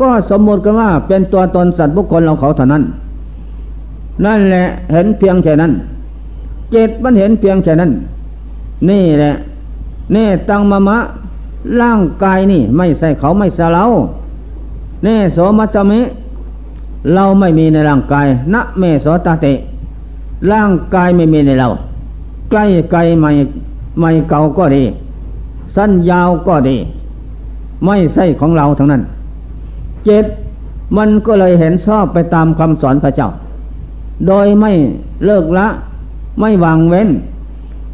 [0.00, 2.82] ก็สมมติกันว่าเป็นตัวตนสัตว์บุคคลเราเขาเท่านั้น
[4.24, 5.72] นั่นแหละเห็นเพียงแค่นั้น
[6.70, 7.90] เจตมันเห็นเพียงแค่นั้น
[8.88, 9.32] นี่แหละ
[10.14, 10.98] นี่ตังมะมะ
[11.80, 13.84] ร่างกายนี่ ไม่ใช่เขาไม่ใช่เรา
[15.02, 16.00] เนโสมัจมิ
[17.14, 19.46] เราไม่มีในร่างกายนะเมโสตาเต
[20.52, 21.68] ร่างกายไม่มีในเรา
[22.50, 23.30] ใกล้ไกลไม่
[24.00, 24.82] ไม่เก่าก็ดี
[25.76, 26.76] สั้นยาวก็ดี
[27.84, 29.02] ไม่ใช่ของเราทั้งนั้น
[30.04, 30.24] เจ็ด
[30.96, 33.28] มันก็เลยเห็นชอบไปตามคำสอนพระเจ้า
[34.26, 34.72] โดยไม่
[35.24, 35.66] เลิกละ
[36.40, 37.08] ไม่วางเว้น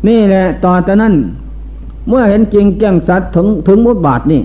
[0.09, 1.15] นี่แหละต่อจากนั้น
[2.09, 4.43] เมื่อเห็นจริงแจ้งสัตว์ถึงถึงมุดบาทนี่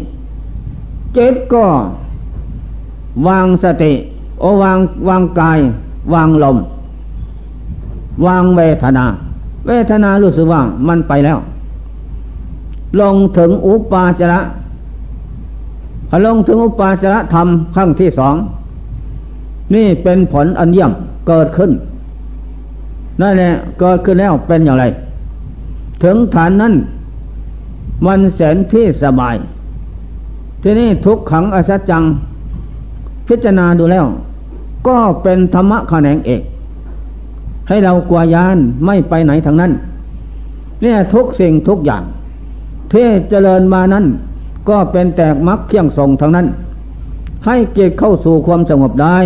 [1.14, 1.66] เจตก็
[3.28, 3.94] วางสติ
[4.40, 4.80] โอวาง
[5.10, 5.60] วางกาย
[6.14, 6.58] วางลม
[8.26, 9.06] วางเวทนา
[9.68, 11.40] เวทนารู้สึกว่ามันไปแล้ว
[13.00, 14.40] ลงถึงอุปาจระ
[16.10, 18.36] พอลงถึงอุปาจระธรรมขั้งที่สอง
[19.76, 20.92] นี่เป็นผลอันเยี่ยม
[21.28, 21.72] เกิดขึ้น
[23.22, 24.86] นั่นแหละเกิดขึ้นแล้วเป็นอย่างไร
[26.04, 26.74] ถึงฐานนั้น
[28.06, 29.36] มันแสนที่สบาย
[30.62, 32.04] ที่นี้ทุกขังอสัจจัง
[33.28, 34.06] พิจารณาดูแล้ว
[34.88, 36.42] ก็เป็นธรรมะแขนงเอก
[37.68, 39.72] ให้เรากลัวยานไม่ไปไหนทางนั้น
[40.82, 42.04] เนี่ยทุกสิ่งทุกอย่าง
[42.92, 44.06] ที่เจริญมานั้น
[44.70, 46.48] ก็เป็นแตกมักเคียงส่งทางนั้น
[47.46, 49.18] ให้เกียรติเข้าสู่ความสงบได้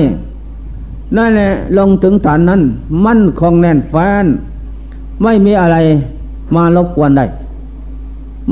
[1.17, 2.61] นั่นแหละลงถึงฐานนั้น
[3.05, 4.25] มั่นคงแน่นแฟ้น
[5.23, 5.77] ไม่มีอะไร
[6.55, 7.25] มารบกวนได้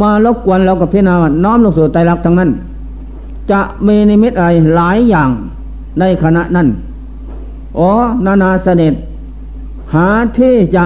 [0.01, 2.49] มารบกวนเรากับพิจารณาน้อมลงสู่ใจรักทั้งนั้น
[3.51, 5.29] จะมีนิมิตอะไรหลายอย่าง
[5.99, 6.67] ในขณะนั้น
[7.77, 7.89] อ๋อ
[8.25, 8.93] นานาเสน็จ
[9.93, 10.85] หาที่จะ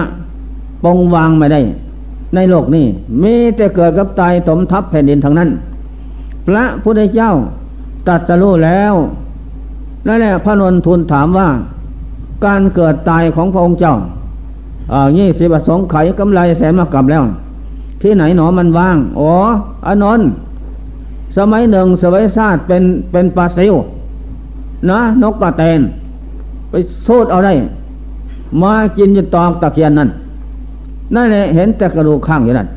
[0.84, 1.60] ปองวางไม่ได้
[2.34, 2.86] ในโลกนี้
[3.22, 5.50] มีแต่เกิดกับตายถมทับแผ่นดินทั้งนั้น
[6.46, 7.32] พระพุทธเจ้า
[8.08, 8.94] ตัดสรู้แล้ว
[10.06, 11.48] นั่นแหละพระนนทูลถามว่า
[12.44, 13.94] การเกิดตายของพระองค์เจ้า
[14.92, 17.24] อ่ายี่สิบสองไขกำไรแสนมากลับแล้ว
[18.00, 19.32] ที่ไหนหนอมันว่าง อ๋อ
[19.86, 20.28] อนนท์
[21.36, 23.74] สมัยหนึ่งสวัยชาติเป็นเป็นปลาซิว
[24.90, 25.80] นะนกกระเตน
[26.70, 27.54] ไปโซดเอาได้
[28.62, 30.08] มากินจนตอกตะเคียนนั่น
[31.14, 32.68] นั่นแหละเห็นแต่กระดูกข้างอยู่นั่น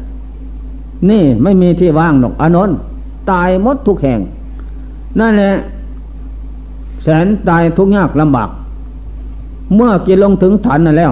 [1.10, 2.72] นี่ไม่มีที่ว่างหรอกอนนท
[3.32, 4.20] ตายมดทุกแห่ง
[5.20, 5.51] นั่นแหละ
[7.03, 8.49] แสนตายทุกยากลำบาก
[9.76, 11.12] เมื่อกินลงถึงฐานนั่นแล้ว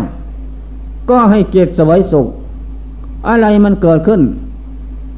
[1.10, 2.28] ก็ให้เกียรติสวยสุข
[3.28, 4.22] อะไรมันเกิดขึ้น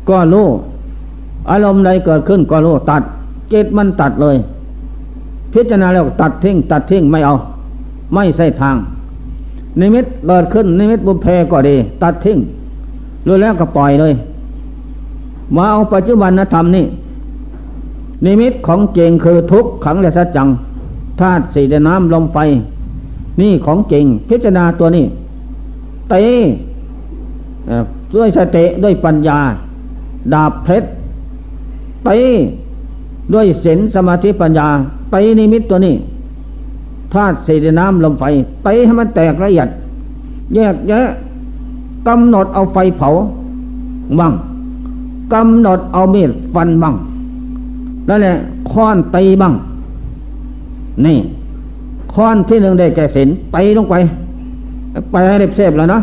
[0.09, 0.47] ก็รู้
[1.49, 3.03] อารมณ์ใดเกิดขึ้นก็รู้ตัด
[3.49, 4.37] เกตมันตัดเลย
[5.53, 7.35] พิจารณาแล้วตัดทิ้ง ตัดทิ้งไม่เอา
[8.13, 8.75] ไม่ใช่ทาง
[9.79, 12.37] นิมิตเกิดขึ้น นิมิตบุพเพก็ดี ตัดทิ้ง
[13.27, 14.13] รู้แล้วก็ปล่อยเลย
[15.55, 16.85] มาเอาปัจจุบันธรรมนี่
[18.25, 20.47] นิมิตของเจงคือทุกขังและสัจจัง
[21.19, 22.37] ธาตุสี่ดน้ำลมไฟ
[23.41, 25.05] นี่ของจริง พิจารณาตัวนี้
[26.09, 26.23] เตะ
[28.15, 29.39] ด้วยสติด้วยปัญญา
[30.33, 30.87] ดาบเพชร
[32.05, 32.19] เตะ
[33.33, 34.67] ด้วยศีลสมาธิปัญญา
[35.11, 35.95] เตะนิมิตตัวนี้
[37.13, 38.23] ธาตุสี่เดน้ำลมไฟ
[38.63, 39.67] เตะให้มันแตกละเอียด
[40.55, 41.01] แยกแยะ
[42.07, 43.09] กำหนดเอาไฟเผา
[44.19, 44.33] บ้าง
[45.33, 46.95] กำหนดเอามีดฟันบ้าง
[48.09, 48.35] นั่นแหละ
[48.71, 49.53] ค้อนตีบ้าง
[51.05, 51.17] นี่
[52.13, 53.95] ค้อนที่หนึ่งได้แก่ศีลตีลงไป
[55.11, 55.99] ไปให้เรียบเสพแล้วนะ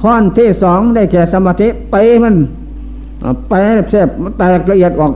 [0.00, 2.34] ค้อนที่สองได้แก่สมาธิตีมัน
[3.48, 4.08] ไปให้เรียบ
[4.38, 5.12] แตกละเอียดออก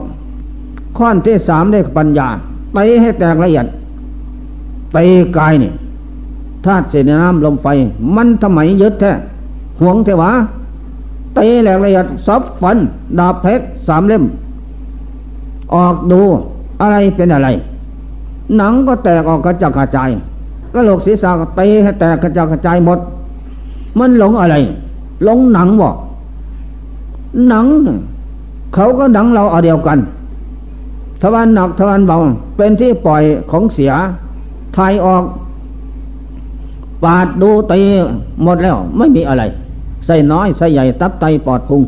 [0.97, 2.27] ค้อนที่สามได้ปัญญา
[2.77, 3.65] ตีให้แตกละเอียด
[4.95, 5.05] ตี
[5.37, 5.71] กายนี่
[6.65, 7.67] ธาตุเสีน้ำลมไฟ
[8.15, 9.11] มันทำไมยึดแท้
[9.79, 10.31] ห่วงเทวะ
[11.37, 12.77] ตีแหลกละเอียดซับฟัน
[13.19, 14.23] ดาบเพชรสามเล่ม
[15.73, 16.21] ออกดู
[16.81, 17.47] อะไรเป็นอะไร
[18.57, 20.09] หนังก็แตกออกกระจัดกระจาย
[20.73, 22.99] ก็โหลกศีรษะก็เตะให้แตกกระจัดกระจายหมด
[23.99, 24.55] มันหลงอะไร
[25.23, 25.89] หลงหนังบ่
[27.47, 27.65] หนัง
[28.73, 29.99] เขาก็หนังเราเอาเดียวกัน
[31.21, 32.17] ทวารหนักทวารเบา
[32.57, 33.93] เป็นที่ปล่อยของเสีย
[34.75, 35.23] ทายออก
[37.03, 37.81] ปาดดูตี
[38.43, 39.43] หมดแล้ว ไม่มีอะไร
[40.05, 41.81] ใส่น้อยใส่ใหญ่ตับไตปอดพุง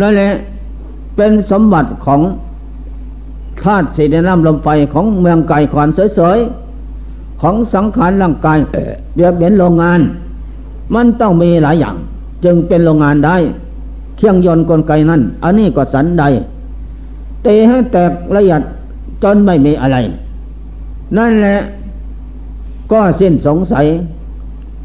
[0.00, 0.28] นั่นแหละ
[1.16, 2.20] เป็นสมบัติของ
[3.62, 8.58] ธาตุสีน้ำลมไฟของเมืองไก่ขอนเสยๆของสังขารร่างกาย
[9.16, 10.00] เดียบเป็นโรงงาน
[10.94, 11.96] มันต้องมีหลายอย่าง
[12.44, 13.36] จึงเป็นโรงงานได้
[14.16, 16.24] เครื่องยนต์กลไกนั้น อันนี้ก็สันใด
[17.42, 18.62] เตะให้แตกละเอียด
[19.22, 19.96] จนไม่มีอะไร
[21.16, 21.56] นั่นแหละ
[22.92, 23.86] ก็สิ้นสงสัย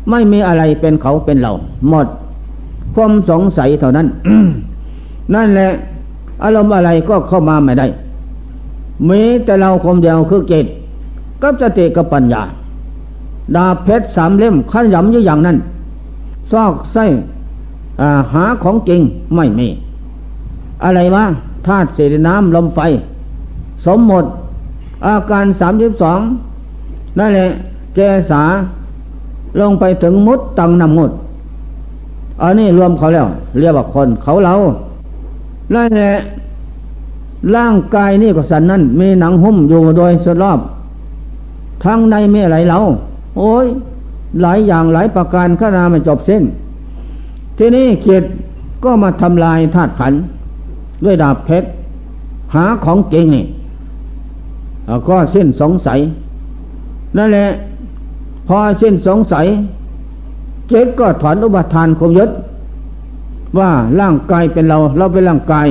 [0.10, 1.52] ไม่มีอะไรเป็นเขาเป็นเรา
[1.90, 2.08] หมด
[2.96, 4.08] ความสงสัยเท่านั้น
[5.34, 5.70] นั่นแหละ
[6.44, 7.88] อารมณ์อะไรก็เข้ามาไม่ได้
[9.10, 10.66] มีแต่เราคมเดียวคือเกต
[11.42, 12.42] กับสติกับปัญญา
[13.56, 15.58] ดาเพชรสามเล่มขยำอยู่อย่างนั้น
[16.52, 17.06] ซอกไส้
[18.34, 19.02] หาของจริง
[19.36, 19.68] ไม่มี
[20.84, 21.24] อะไรวะ
[21.68, 22.80] ธาตุเศษน้ำลมไฟ
[23.86, 24.26] สมหมด
[25.06, 26.20] อาการสามสิบสอง
[27.20, 27.48] นั่นแหละ
[27.94, 28.00] เก
[28.32, 28.44] ษา
[29.60, 31.12] ลงไปถึงมุดตังนำมุด
[32.42, 33.28] อันนี้รวมเขาแล้ว
[33.60, 34.54] เรียกว่าคนเขาเรา
[35.74, 36.14] นั่นแหละ
[37.56, 40.60] ร่างกายนี่ก็สันนั้นมีหนังหุ้มอยู่โดยสรอบ
[41.84, 42.78] ทั้งในไม่อะไรเรา
[43.38, 43.66] โอ้ย
[44.42, 46.44] หลายอย่างหลายประการข้านามันจบสิ้น
[47.58, 48.28] ทีนี้เกียรติ
[48.84, 50.14] ก็มาทำลายธาตุขัน
[51.06, 51.68] ด้วยดาบเพชร
[52.56, 53.46] หาของจริงนี่
[55.10, 56.00] ก็สิ้นสงสัย
[57.18, 57.48] นั่นแหละ
[58.48, 59.46] พอสิ้นสงสัย
[60.70, 62.30] เจ็ดก็ถอนอุปทานคมยึด
[63.60, 65.68] ว่าร่างกายเป็นเรา เราเป็นร่างกาย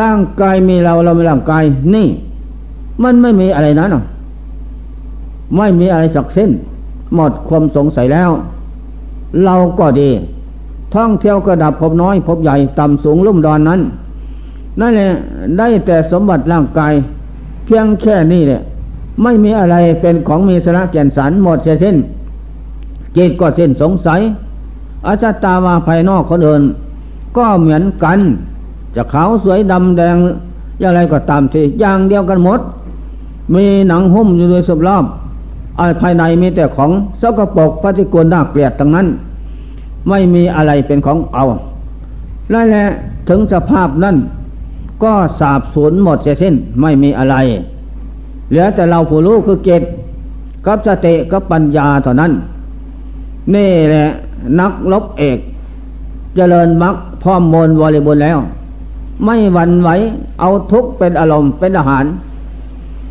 [0.00, 1.64] ร่างกายมีเราเราไม่ร่างกาย
[1.94, 2.08] นี่
[3.02, 4.04] มันไม่มีอะไรนะเนาะ
[5.56, 6.50] ไม่มีอะไรสักเส้น
[7.14, 8.30] หมดความสงสัยแล้ว
[9.44, 10.10] เราก็ดี
[10.94, 13.80] ท่องเที่ยวกระดับพบน้อยพบใหญ่ต่ำสูงลุ่มดอนนั้น
[14.80, 15.10] นั่นแหละ
[15.58, 16.92] ได้แต่สมบัติร่างกาย
[17.64, 18.62] เพียงแค่นี้เนี่ย
[19.22, 21.96] ไม่มีอะไรเป็นของมีสาระแก่นสารหมดเสียสิ้น
[23.16, 24.20] จิตก็สิ้นสงสัย
[25.06, 26.62] อาจตาวาภายนอกคนอื่น
[27.36, 28.18] ก็เหมือนกัน
[28.96, 30.16] จะขาวสวยดำแดง
[30.80, 32.60] อย่างไรก็ตามที่อย่างเดียวกันหมด
[33.54, 35.04] มีหนังหุ้มอยู่โดยสบรอบ
[35.78, 39.06] อภายในมีแต่ของสกปรกปฏิกูลน่าเกลียดทั้งนั้น
[40.08, 41.44] ไม่มีอะไรเป็นของเอา
[42.50, 42.86] และแหละ
[43.28, 44.16] ถึงสภาพนั้น
[45.02, 47.36] ก็สาบสูญหมดเสียสิ้นไม่มีอะไร
[48.48, 49.82] เหลือแต่เราผู้รู้คือเกต
[50.66, 52.32] กับสติกับปัญญาเท่านั้น
[53.54, 54.06] นี่แหละ
[54.60, 55.38] นักลบเอก
[56.36, 58.38] เจริญมรรคพร้อมมนบริบูรณ์แล้ว
[59.24, 59.90] ไม่หวั่นไหว
[60.40, 62.04] เอาทุกเป็นอารมณ์เป็นอาหาร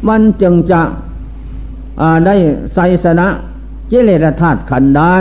[0.08, 0.82] มันจึงจะ
[2.26, 2.36] ได้
[2.74, 3.28] ไสสนะ
[3.92, 5.16] กิเลสธาตุขันได้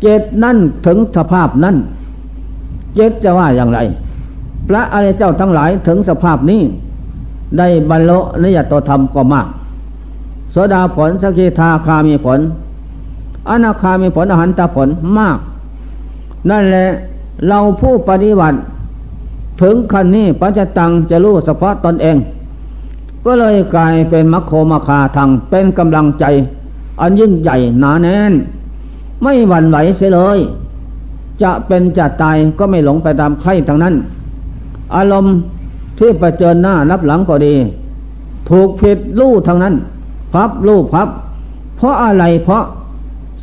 [0.00, 1.76] เจตนั่นถึงสภาพนั้น
[2.94, 3.78] เจตจะว่าอย่างไร
[4.68, 6.62] พระอริยเจ้าทั้งหลายถึงสภาพนี้
[7.58, 9.46] ได้บรรลุนิยตธรรมก็มาก
[10.50, 12.38] โสดาผลสกิทาคามีผล
[13.48, 14.88] อนาคามีผลอหันตผล
[15.18, 15.38] มาก
[16.50, 16.88] นั่นแหละ
[17.48, 18.58] เราผู้ปฏิบัติ
[19.62, 22.16] ถึงขั้นนี้ปัจจตังจะรู้เฉพาะตนเอง
[23.24, 26.24] ก็เลยกลายเป็นมัคโคมาคาทางเป็นกำลังใจ
[27.00, 28.32] อันยิ่งใหญ่หนาแน่น
[29.22, 30.38] ไม่หวั่นไหวเสียเลย
[31.42, 33.94] จะเป็นจะตายก็ไม่หลงไปตามใครทางนั้น
[34.94, 35.34] อารมณ์
[35.98, 37.54] ที่ประเจิญหน้ารับหลังก็ดี
[38.48, 39.74] ถูกผิดรู้ทางนั้น
[40.32, 41.08] พับรู้พับ
[41.76, 42.64] เพราะอะไรเพราะ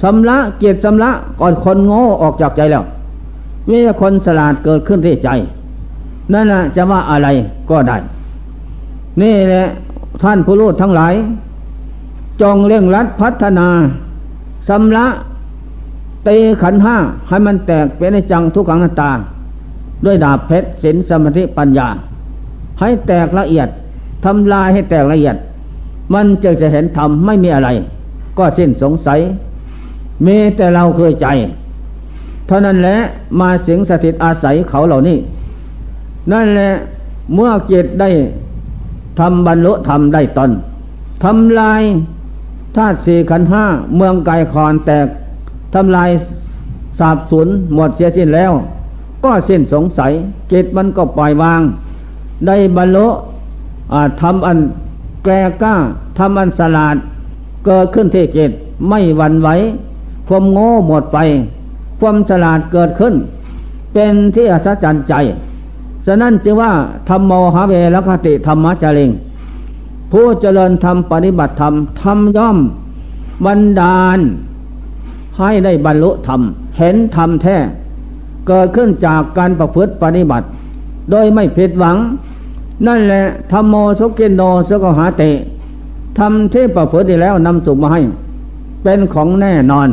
[0.02, 1.10] สำละเกียรติสำละ
[1.40, 2.84] ก่อนคนโง่ออกจากใจแล้ว
[3.70, 5.30] มีคนสลาดเกิดขึ้นที่ใจ
[6.34, 7.28] นั่นแหละจะว่าอะไร
[7.70, 7.98] ก็ได้
[9.22, 9.66] นี่แหละ
[10.22, 11.14] ท่านผู้รู้ทั้งหลาย
[12.42, 13.68] จงเร่งรัดพัฒนา
[14.70, 15.06] สำละ
[16.28, 16.98] ตีขันห้า
[17.28, 19.12] ให้มันแตกเป็นในจังทุกขังนาตา
[20.06, 21.88] ด้วยดาบเพชรศีลสมาธิปัญญา
[22.80, 23.68] ให้แตกละเอียด
[24.26, 25.36] ทำลายให้แตกละเอียด
[26.14, 27.70] มันจึงจะเห็นธรรมไม่มีอะไร
[28.38, 29.20] ก็สิ้นสงสัย
[30.26, 31.28] มีแต่เราเคยใจ
[32.48, 32.98] เท่านั้นแหละ
[33.40, 35.18] มาสิงสถิตอาศัยเขาเหล่านี้
[36.32, 36.72] นั่นแหละ
[37.34, 38.10] เมื่อจิตได้
[39.20, 40.52] ทำบรรลุธรรมได้ตน
[41.24, 41.82] ทำลาย
[42.76, 43.66] ธาตุสี่ขันห้า
[43.96, 45.08] เมืองไกลคอนแตก
[45.76, 46.10] ทำลาย
[47.00, 48.52] สาบสูญหมดเสียสิ้นแล้ว
[49.24, 50.12] ก็สิ้นสงสัย
[50.52, 51.62] จิตมันก็ปล่อยวาง
[52.48, 53.08] ได้บรรลุ
[54.22, 54.58] ทำอัน
[55.24, 55.76] แกลกล้า
[56.18, 56.96] ทำอันสลาด
[57.66, 58.52] เกิดขึ้นที่จิต
[58.90, 59.50] ไม่หวั่นไหว
[60.28, 61.18] ความโง่หมดไป
[62.00, 63.14] ความฉลาดเกิดขึ้น
[63.94, 65.14] เป็นที่อัศจรรย์ใจ
[66.06, 66.72] ฉะนั้นจึงว่า
[67.10, 69.12] ธรรมโมหะเวรคติธรรมะจริง
[70.12, 72.58] ผู้เจริญธรรมปฏิบัติธรรมธรรมย่อม
[73.46, 74.20] บันดาล
[75.38, 76.42] ให้ได้บรรลุธรรม
[76.78, 77.58] เห็นธรรมแท้
[78.48, 80.46] เกิดขึ้นจากการประพฤติปฏิบัติ
[81.12, 81.98] โดยไม่ผิดหวัง
[82.88, 85.24] นั่นแหละธรรมโมสุกินโนสกหาเต
[86.18, 88.02] ทำที่ประพฤติแล้วนำสุขมาให้
[88.84, 89.88] เป็นของแน่นอน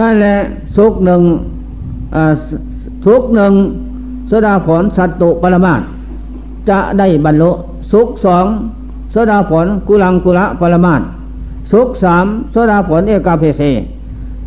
[0.00, 0.36] นั่นแหละ
[0.76, 1.22] สุกหนึ่ง
[3.06, 3.52] ทุกหนึ่ง
[4.30, 5.80] สดาผลสัตตุปรมาต
[6.68, 7.50] จะได้บรรลุ
[7.92, 8.46] สุกสอง
[9.14, 11.00] สดาผลกุลังกุละปรมาต
[11.72, 13.62] สุกสามสดาผลเอกาเพเส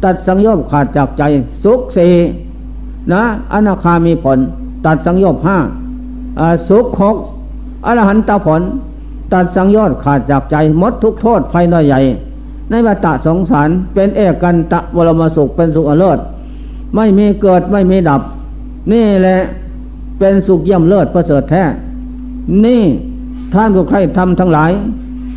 [0.06, 1.24] ตัดสังโยชน์ขาดจากใจ
[1.64, 2.14] สุกสี่
[3.12, 4.38] นะอนาคามีผล
[4.86, 5.58] ตัดสังโยชน์ห้า
[6.70, 7.16] สุกหก
[7.86, 8.62] อรหันตผล
[9.34, 12.02] ตัดสังโยชน์ขาดจากใจมดทุกโทษภายในใหญ่
[12.70, 16.20] ในวัฏสงสารเป็นเอกันตะวรมสุขเป็นสุขอเลิศ
[16.96, 18.22] ไม่มีเกิดไม่มีดับ
[18.92, 19.38] นี่แหละ
[20.20, 21.64] เป็นสุขเยี่ยมเลิศประเสริฐแท้
[22.66, 22.84] นี่
[23.54, 24.72] ท่านผู้ใครทำทั้งหลาย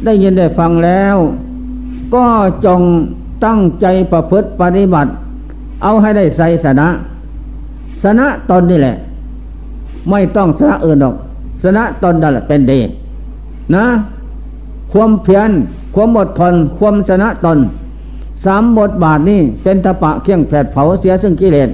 [0.04, 1.16] ได้ยินได้ฟังแล้ว
[2.14, 2.24] ก็
[2.66, 2.80] จง
[3.44, 5.10] ตั้งใจประพฤติปฏิบัติ
[5.82, 6.88] เอาให้ได้ใส่สนะ
[8.02, 8.96] สนะตนนี่แหละ
[10.10, 11.14] ไม่ต้องสนะอื่นหรอก
[11.64, 12.80] สนะตนนั่นแหละเป็นดี
[13.74, 13.84] นะ
[14.92, 15.50] ความเพียร
[15.94, 17.58] ความอดทน ความชนะตน
[18.44, 21.68] สามบทบาทนี้เป็นตะปะเคี่ยงแผดเผาเสียซึ่งกิเลส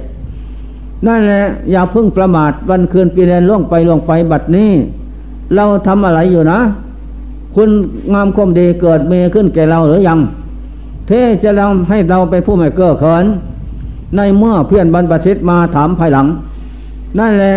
[1.07, 4.71] นั่นแหละอย่าพึ่งประมาทวันคืนปีเรนล่วงไปล่วงไปบัดนี้
[5.55, 6.59] เราทำอะไรอยู่นะ
[7.55, 7.69] คุณ
[8.13, 10.19] งามความดีเกิดเมขึ้นแก่เราหรือยัง
[11.09, 11.11] ท
[11.43, 13.25] จะเราให้เราไปผู้ไม่เก้อเขิน
[14.17, 16.27] ในเมื่อเพื่อนบรรพชิตมาถามภายหลัง
[17.19, 17.55] นั่นแหละ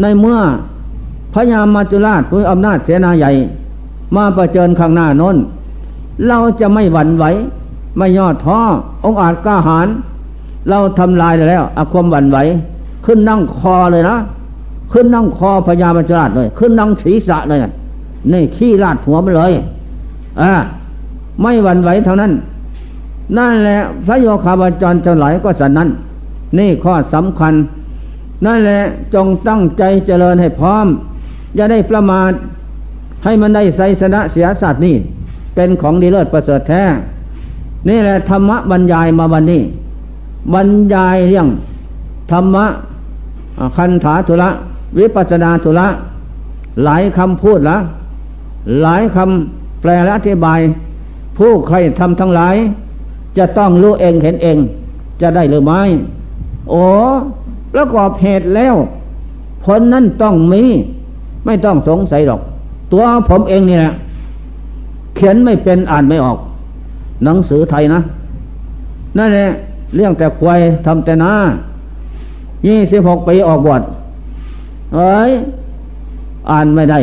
[0.00, 0.38] ในเมื่อ
[1.34, 3.30] พญามาจุราชผู้อำนาจเสนาใหญ่
[4.16, 5.36] มาประเจิญข้างหน้านน
[6.28, 7.24] เราจะไม่หวั่นไหว
[7.98, 8.58] ไม่ย่อท้อ
[9.04, 9.88] องอาจกล้าหาญ
[10.70, 12.38] เราทำลายแล้วอความหวั่นไหว
[13.06, 14.16] ขึ้นนั่งคอเลยนะ
[14.92, 17.58] ขึ้นนั่งคอพญามัจจราชเลย ขึ้นนั่งศีรษะเลย
[18.32, 19.52] นี่ขี้ลาดหัวมันเลย
[20.40, 20.52] อ่า
[21.42, 22.32] ไม่หวั่นไหวเท่านั้น
[23.36, 25.88] นั่นแหละพระโยคาบาจรจะไหลก็สันนั้น
[26.58, 27.54] นี่ข้อสำคัญ
[28.46, 28.80] นั่นแหละ
[29.14, 30.86] จงตั้งใจเจริญให้พร้อม
[31.56, 32.32] อย่าได้ประมาท
[33.24, 34.96] ให้มันได้ไสสนะเสียสัตว์นี่
[35.54, 36.82] เป็นของดีเลิศประเสริฐแท้
[37.88, 39.62] นี่แหละธรรมะบรรยายมาวันนี้
[40.54, 41.48] บรรยายเรื่อง
[42.32, 42.66] ธรรมะ
[43.76, 44.48] คันถาธุระ
[44.98, 45.86] วิปัสนาธุระ
[46.84, 47.76] หลายคำพูดละ
[48.82, 50.60] หลายคำแปลและอธิบาย
[51.38, 52.56] ผู้ใครทำทั้งหลาย
[53.36, 54.58] จะต้องรู้เองเห็นเอง
[55.20, 55.80] จะได้หรือไม่
[56.70, 56.82] โอ้
[57.72, 58.74] ประกอบเหตุแล้ว
[59.64, 60.62] ผลนั้นต้องมี
[61.44, 62.40] ไม่ต้องสงสัยหรอก
[62.92, 63.92] ตัวผมเองนี่แหละ
[65.14, 66.38] เขียนไม่เป็นอ่านไม่ออก
[67.24, 68.00] หนังสือไทยนะ
[69.18, 69.48] นั่นแหละ
[69.94, 71.32] เลี้ยงแต่ควายทำแต่นา
[72.66, 73.82] ยี่สิบหกปีออกบวช
[74.94, 75.30] เอ้ย
[76.50, 76.98] อ่านไม่ได้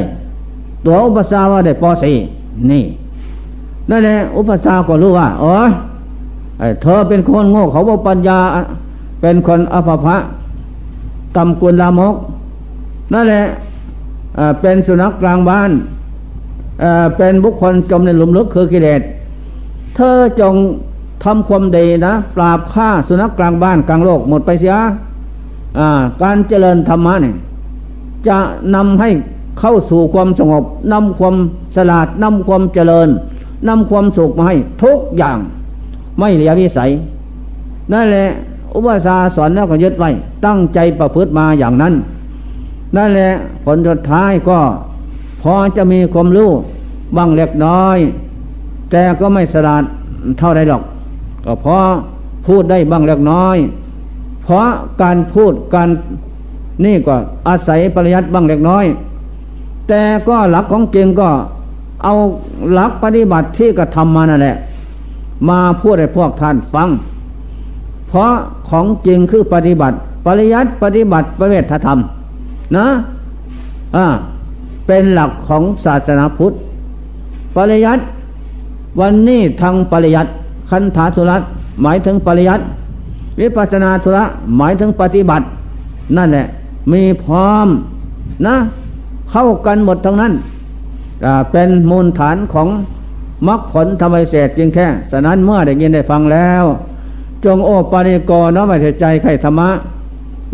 [0.86, 2.16] ตัวอุปสาว่าได้ปสี่
[2.72, 2.84] นี่
[3.90, 5.54] นั่นแหละอุปสาก็รู้ว่า อ๋อ
[6.82, 8.40] เธอเป็นคนโง่เขาบอกปัญญา
[9.22, 10.16] เป็นคนอภพะ
[11.36, 12.16] ตำกุลลามก
[13.14, 13.46] นั่นแหละ
[14.62, 15.72] เป็นสุนัขกลางบ้าน
[17.18, 19.02] เป็นบุคคลจมในหลุมลึกคือกิเลส
[19.96, 20.56] เธอจง
[21.24, 24.76] ทำความดีนะ ปราบฆ่าสุนัขกลางบ้านกลางโลกหมดไปเสีย
[26.24, 27.36] การเจริญธรรมะเนี่ย
[28.28, 28.38] จะ
[28.76, 29.10] นำให้
[29.60, 31.36] เข้าสู่ความสงบนำความ
[31.76, 33.08] สลาดนำความเจริญ
[33.68, 35.38] นำความสุขมาให้ทุกอย่าง
[36.20, 36.90] ไม่เหลือวิสัย
[37.94, 38.28] นั่นแหละ
[38.76, 40.10] อุปสาสอนแล้วก็ยึดไว้
[40.46, 41.94] ตั้งใจประพฤติมาอย่างนั้น
[42.96, 43.32] นั่นแหละ
[43.66, 44.60] ผลสุดท้ายก็
[45.42, 46.52] พอจะมีความรู้
[47.18, 47.98] บ้างเล็กน้อย
[48.92, 49.84] แต่ก็ไม่สลาด
[50.40, 50.84] เท่าไรหรอก
[51.46, 51.86] ก็เพราะ
[52.48, 53.58] พูดได้บ้างเล็กน้อย
[54.44, 54.68] เพราะ
[55.02, 55.90] การพูดการ
[56.86, 57.16] นี่ก็
[57.48, 58.86] อาศัยปริยัติบ้างเล็กน้อย
[59.88, 61.30] แต่ก็หลักของเก่งก็
[62.04, 62.14] เอา
[62.74, 64.56] หลักปฏิบัติที่กระทำมานั่นแหละ
[65.50, 66.90] มาพูดให้พวกท่านฟัง
[68.08, 68.32] เพราะ
[68.70, 72.00] ของจริงคือปฏิบัติ ปริยัติปฏิบัติประเวทธรรม
[72.76, 72.88] นะ
[73.96, 74.06] อ่า
[74.88, 76.54] เป็นหลักของศาสนาพุทธ
[77.56, 78.04] ปริยัติ
[79.00, 80.32] วันนี้ทางปริยัติ
[80.70, 81.42] คันธาธุรัต
[81.82, 82.64] หมายถึงปริยัติ
[83.40, 84.24] วิปัสนาธุระ
[84.58, 85.46] หมายถึงปฏิบัติ
[86.18, 86.46] นั่นแหละ
[86.92, 87.68] มีพร้อม
[88.46, 88.56] นะ
[89.32, 90.34] เข้ากันหมดทั้งนั้น
[91.52, 92.68] เป็นมูลฐานของ
[93.48, 96.64] มรรคผลธรรมเศษจริงแค่สนั้นเมื่อได้ยินได้ฟังแล้ว
[97.46, 99.70] จงโอปาริโกน้อมใจใจไข่ธรรมะ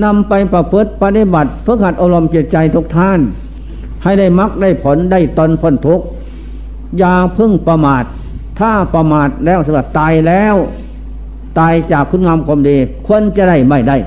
[0.04, 3.20] นำไปประพฤติปฏิบัติฝึกหัดอารมณ์จิตใจทุกท่าน
[4.04, 6.02] ให้ได้มรรคได้ผลได้ตนพ้นทุก
[6.98, 8.04] อย่าพึ่งประมาท
[8.60, 10.56] ถ้าประมาทแล้วสวัสดตายแล้ว
[11.60, 13.98] ตายจากคุณงามความดีควรจะได้ไม่ได้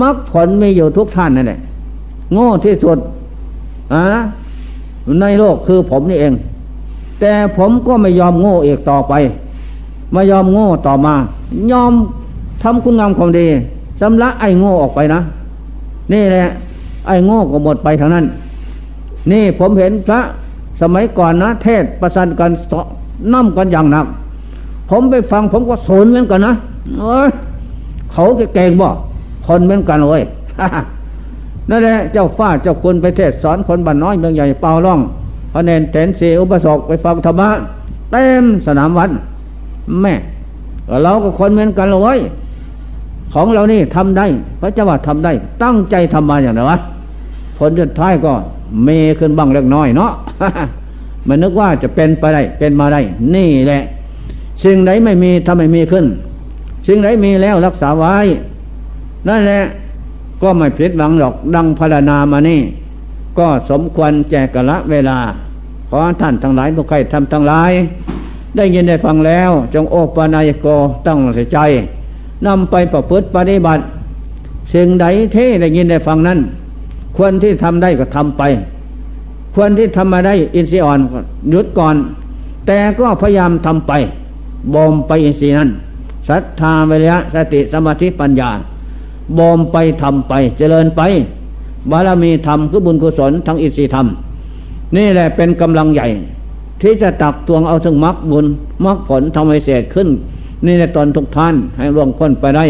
[0.00, 1.60] มรรคผลมีอยู่ทุกท่านนั่นแหละ
[2.32, 2.98] โง่ที่สุด
[3.92, 4.02] อ่า
[5.20, 6.32] ในโลกคือผมนี่เอง
[7.20, 9.12] แต่ผมก็ไม่ยอมโง่เอกต่อไป
[10.12, 11.14] ไม่ยอมโง่ต่อมา
[11.72, 11.92] ยอม
[12.62, 13.46] ทำคุณงามความดี
[14.00, 15.20] สำลักไอ้โง่ออกไปนะ
[16.12, 16.44] นี่แหละ
[17.06, 18.24] ไอ้โง่ก็หมดไปทางนั้น
[19.30, 20.20] นี่ผมเห็นพระ
[20.80, 22.50] สมัยก่อนนะ เทศประสันกัน
[23.32, 24.06] นั่มกันอย่างหนัก
[24.90, 26.54] ผมไปฟังผมก็สนเหมือนกันนะ
[27.00, 27.28] เอ้ย
[28.12, 28.88] เขาเก่งบ่
[29.46, 30.22] คนเหมือนกันเลย
[31.70, 35.00] นั่นแหละเจ้าฟ้าเจ้าคุณไปเทศสอนคนบ้านน้อยเมืองใหญ่เปล่าล่อง
[35.52, 37.48] พระเนนเถนสีอุปสกไปฟังธรรมะ
[38.10, 39.10] เต็มสนามวัด
[40.02, 40.14] แม่
[41.04, 42.18] เราก็คนเหมือนกันเลย
[43.32, 44.26] ของเรานี่ทำได้
[44.60, 45.32] พระเจ้าว่าทำได้
[45.62, 46.78] ตั้งใจทำมาอย่างไรวะ
[47.58, 48.32] ผลสุดท้ายก็
[48.84, 48.88] เม
[49.18, 50.12] ขึ้นบ้างเล็กน้อยเนาะ
[51.28, 53.00] มันนึกว่าจะเป็นไปได้เป็นมาได้
[53.34, 53.82] นี่แหละ
[54.64, 56.04] สิ่งไหนไม่มีทำไม่มีขึ้น
[56.86, 58.14] สิ่งไหนมีแล้วรักษาไว้
[59.28, 59.62] นั่นแหละ
[60.42, 62.60] ก็ไม่ผิดหวังหรอกดังพารนามานี่
[63.38, 65.18] ก็สมควรแจกละเวลา
[65.90, 67.72] ขอท่านทั้งหลายผู้ใครทำทั้งหลาย
[68.56, 70.66] ได้ยินได้ฟังแล้ว จงโอปนายโก
[71.06, 71.18] ตั้ง
[71.52, 71.58] ใจ
[72.46, 73.82] นำไปประพฤติปฏิบัติ
[74.74, 76.38] สิ่งใดที่ได้ยินได้ฟังนั้น
[77.16, 78.42] ควรที่ทำได้ก็ทำไป
[79.54, 80.98] ควรที่ทำมาได้อินทรีย์อ่อน
[81.50, 81.96] หยุดก่อน
[82.66, 83.92] แต่ก็พยายามทำไป
[84.74, 85.70] บ่มไปอินทรีย์นั้น
[86.28, 88.50] ศรัทธาวิริยะสติสมาธิปัญญา
[89.38, 91.02] บ่มไปทำไปเจริญไป
[91.90, 94.06] บารมีธรรมคือบุญกุศลทั้งอินทรีย์ธรรม
[94.96, 96.08] นี่แหละเป็นกำลังใหญ่
[96.82, 98.46] ที่จะตักตวงเอาถึงมรรคบุญ
[98.84, 100.08] มรรคผลทำให้เศษขึ้น
[100.64, 102.64] นี่ในตอนทุกท่านให้ร่วงพ้นไปได้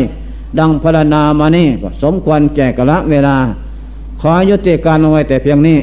[0.58, 1.66] ดังพรณนามานี่
[2.02, 3.36] สมควรแก่กะละเวลา
[4.20, 5.78] ขอยุติการเอาไว้แต่เพียงนี้